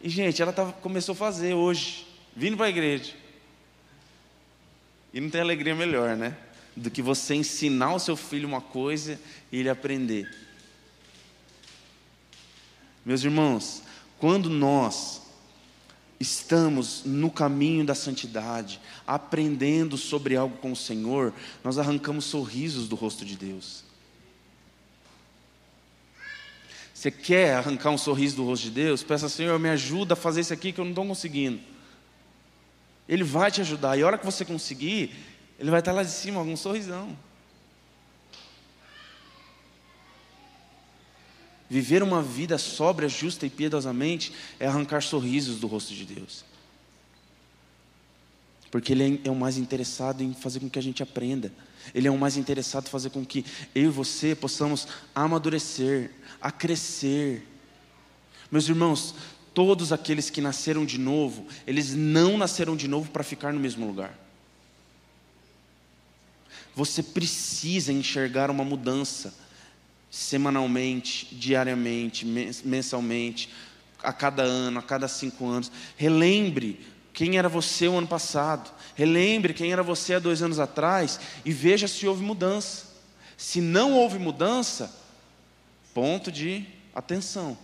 E, 0.00 0.08
gente, 0.08 0.40
ela 0.40 0.52
tava, 0.52 0.72
começou 0.72 1.12
a 1.12 1.16
fazer 1.16 1.54
hoje, 1.54 2.06
vindo 2.34 2.56
para 2.56 2.66
a 2.66 2.70
igreja. 2.70 3.12
E 5.12 5.20
não 5.20 5.28
tem 5.28 5.40
alegria 5.40 5.74
melhor, 5.74 6.16
né? 6.16 6.36
Do 6.78 6.90
que 6.90 7.02
você 7.02 7.34
ensinar 7.34 7.94
o 7.94 7.98
seu 7.98 8.16
filho 8.16 8.46
uma 8.46 8.60
coisa 8.60 9.20
e 9.50 9.58
ele 9.58 9.68
aprender. 9.68 10.32
Meus 13.04 13.24
irmãos, 13.24 13.82
quando 14.18 14.48
nós 14.48 15.22
estamos 16.20 17.02
no 17.04 17.30
caminho 17.30 17.84
da 17.84 17.94
santidade, 17.94 18.80
aprendendo 19.06 19.96
sobre 19.96 20.36
algo 20.36 20.56
com 20.58 20.72
o 20.72 20.76
Senhor, 20.76 21.32
nós 21.64 21.78
arrancamos 21.78 22.26
sorrisos 22.26 22.88
do 22.88 22.94
rosto 22.94 23.24
de 23.24 23.36
Deus. 23.36 23.84
Você 26.94 27.10
quer 27.10 27.54
arrancar 27.54 27.90
um 27.90 27.98
sorriso 27.98 28.36
do 28.36 28.44
rosto 28.44 28.64
de 28.64 28.70
Deus? 28.70 29.02
Peça, 29.02 29.28
Senhor, 29.28 29.58
me 29.58 29.68
ajuda 29.68 30.14
a 30.14 30.16
fazer 30.16 30.42
isso 30.42 30.52
aqui 30.52 30.72
que 30.72 30.80
eu 30.80 30.84
não 30.84 30.92
estou 30.92 31.06
conseguindo. 31.06 31.60
Ele 33.08 33.24
vai 33.24 33.50
te 33.50 33.60
ajudar. 33.60 33.96
E 33.96 34.02
a 34.02 34.06
hora 34.06 34.18
que 34.18 34.26
você 34.26 34.44
conseguir, 34.44 35.14
ele 35.58 35.70
vai 35.70 35.80
estar 35.80 35.92
lá 35.92 36.02
de 36.02 36.10
cima, 36.10 36.38
algum 36.38 36.56
sorrisão. 36.56 37.16
Viver 41.68 42.02
uma 42.02 42.22
vida 42.22 42.56
sóbria, 42.56 43.08
justa 43.08 43.44
e 43.44 43.50
piedosamente 43.50 44.32
é 44.58 44.66
arrancar 44.66 45.02
sorrisos 45.02 45.58
do 45.60 45.66
rosto 45.66 45.92
de 45.92 46.04
Deus. 46.04 46.44
Porque 48.70 48.92
Ele 48.92 49.20
é 49.24 49.30
o 49.30 49.34
mais 49.34 49.58
interessado 49.58 50.22
em 50.22 50.32
fazer 50.32 50.60
com 50.60 50.70
que 50.70 50.78
a 50.78 50.82
gente 50.82 51.02
aprenda. 51.02 51.52
Ele 51.94 52.06
é 52.06 52.10
o 52.10 52.18
mais 52.18 52.36
interessado 52.36 52.86
em 52.86 52.90
fazer 52.90 53.10
com 53.10 53.24
que 53.24 53.44
eu 53.74 53.84
e 53.84 53.88
você 53.88 54.34
possamos 54.34 54.86
amadurecer, 55.14 56.10
a 56.40 56.50
crescer. 56.50 57.46
Meus 58.50 58.68
irmãos, 58.68 59.14
todos 59.52 59.92
aqueles 59.92 60.30
que 60.30 60.40
nasceram 60.40 60.86
de 60.86 60.98
novo, 60.98 61.46
eles 61.66 61.94
não 61.94 62.38
nasceram 62.38 62.76
de 62.76 62.86
novo 62.88 63.10
para 63.10 63.24
ficar 63.24 63.52
no 63.52 63.60
mesmo 63.60 63.86
lugar. 63.86 64.27
Você 66.78 67.02
precisa 67.02 67.92
enxergar 67.92 68.52
uma 68.52 68.62
mudança 68.62 69.34
semanalmente, 70.08 71.26
diariamente, 71.34 72.24
mensalmente, 72.24 73.50
a 74.00 74.12
cada 74.12 74.44
ano, 74.44 74.78
a 74.78 74.82
cada 74.82 75.08
cinco 75.08 75.44
anos. 75.44 75.72
Relembre 75.96 76.78
quem 77.12 77.36
era 77.36 77.48
você 77.48 77.88
o 77.88 77.98
ano 77.98 78.06
passado. 78.06 78.70
Relembre 78.94 79.54
quem 79.54 79.72
era 79.72 79.82
você 79.82 80.14
há 80.14 80.18
dois 80.20 80.40
anos 80.40 80.60
atrás 80.60 81.18
e 81.44 81.52
veja 81.52 81.88
se 81.88 82.06
houve 82.06 82.22
mudança. 82.22 82.86
Se 83.36 83.60
não 83.60 83.94
houve 83.94 84.20
mudança, 84.20 84.96
ponto 85.92 86.30
de 86.30 86.64
atenção. 86.94 87.58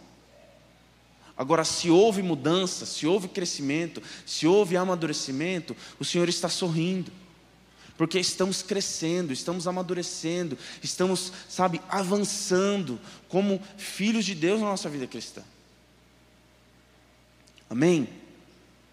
Agora, 1.36 1.64
se 1.64 1.88
houve 1.88 2.20
mudança, 2.20 2.84
se 2.84 3.06
houve 3.06 3.28
crescimento, 3.28 4.02
se 4.26 4.44
houve 4.44 4.76
amadurecimento, 4.76 5.76
o 6.00 6.04
Senhor 6.04 6.28
está 6.28 6.48
sorrindo. 6.48 7.12
Porque 7.96 8.18
estamos 8.18 8.62
crescendo, 8.62 9.32
estamos 9.32 9.68
amadurecendo, 9.68 10.58
estamos, 10.82 11.32
sabe, 11.48 11.80
avançando 11.88 13.00
como 13.28 13.62
filhos 13.76 14.24
de 14.24 14.34
Deus 14.34 14.60
na 14.60 14.66
nossa 14.66 14.88
vida 14.88 15.06
cristã. 15.06 15.42
Amém? 17.70 18.08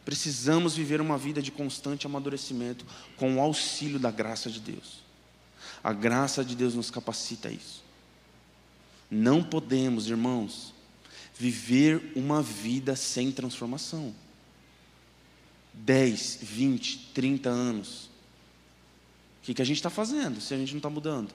Precisamos 0.06 0.76
viver 0.76 1.02
uma 1.02 1.18
vida 1.18 1.41
de 1.41 1.52
constante 1.52 2.06
amadurecimento 2.06 2.86
com 3.18 3.38
o 3.38 3.41
auxílio 3.41 3.99
da 3.99 4.12
graça 4.12 4.49
de 4.49 4.60
Deus. 4.60 5.02
A 5.84 5.93
graça 5.93 6.43
de 6.43 6.56
Deus 6.56 6.76
nos 6.76 6.91
capacita 6.91 7.49
a 7.49 7.52
isso. 7.52 7.84
Não 9.10 9.43
podemos, 9.43 10.08
irmãos, 10.08 10.74
viver 11.38 12.14
uma 12.16 12.41
vida 12.41 12.95
sem 12.95 13.32
transformação. 13.32 14.14
10, 15.74 16.39
20, 16.41 17.12
30 17.14 17.49
anos. 17.49 18.11
O 19.42 19.44
que, 19.44 19.56
que 19.56 19.62
a 19.62 19.66
gente 19.66 19.78
está 19.78 19.89
fazendo 19.89 20.39
se 20.39 20.54
a 20.54 20.58
gente 20.58 20.72
não 20.72 20.78
está 20.78 20.89
mudando? 20.89 21.34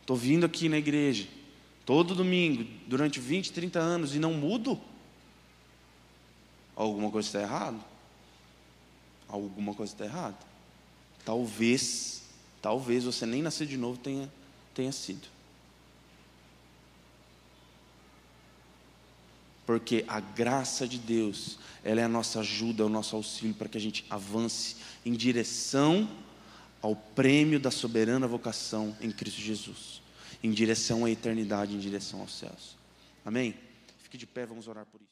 Estou 0.00 0.16
vindo 0.16 0.44
aqui 0.44 0.68
na 0.68 0.76
igreja, 0.76 1.28
todo 1.86 2.14
domingo, 2.14 2.68
durante 2.88 3.20
20, 3.20 3.52
30 3.52 3.78
anos 3.78 4.14
e 4.16 4.18
não 4.18 4.34
mudo? 4.34 4.80
Alguma 6.74 7.10
coisa 7.10 7.28
está 7.28 7.40
errada? 7.40 7.78
Alguma 9.28 9.74
coisa 9.74 9.92
está 9.92 10.04
errada. 10.04 10.38
Talvez, 11.24 12.22
talvez 12.60 13.04
você 13.04 13.24
nem 13.24 13.42
nascer 13.42 13.66
de 13.66 13.76
novo 13.76 13.98
tenha, 13.98 14.32
tenha 14.74 14.90
sido. 14.90 15.28
Porque 19.68 20.02
a 20.08 20.18
graça 20.18 20.88
de 20.88 20.96
Deus, 20.96 21.58
ela 21.84 22.00
é 22.00 22.04
a 22.04 22.08
nossa 22.08 22.40
ajuda, 22.40 22.86
o 22.86 22.88
nosso 22.88 23.14
auxílio 23.14 23.54
para 23.54 23.68
que 23.68 23.76
a 23.76 23.80
gente 23.80 24.02
avance 24.08 24.76
em 25.04 25.12
direção 25.12 26.08
ao 26.80 26.96
prêmio 26.96 27.60
da 27.60 27.70
soberana 27.70 28.26
vocação 28.26 28.96
em 28.98 29.10
Cristo 29.10 29.42
Jesus, 29.42 30.00
em 30.42 30.50
direção 30.52 31.04
à 31.04 31.10
eternidade, 31.10 31.74
em 31.74 31.78
direção 31.78 32.22
aos 32.22 32.38
céus. 32.38 32.78
Amém? 33.26 33.54
Fique 33.98 34.16
de 34.16 34.26
pé, 34.26 34.46
vamos 34.46 34.68
orar 34.68 34.86
por 34.86 35.02
isso. 35.02 35.06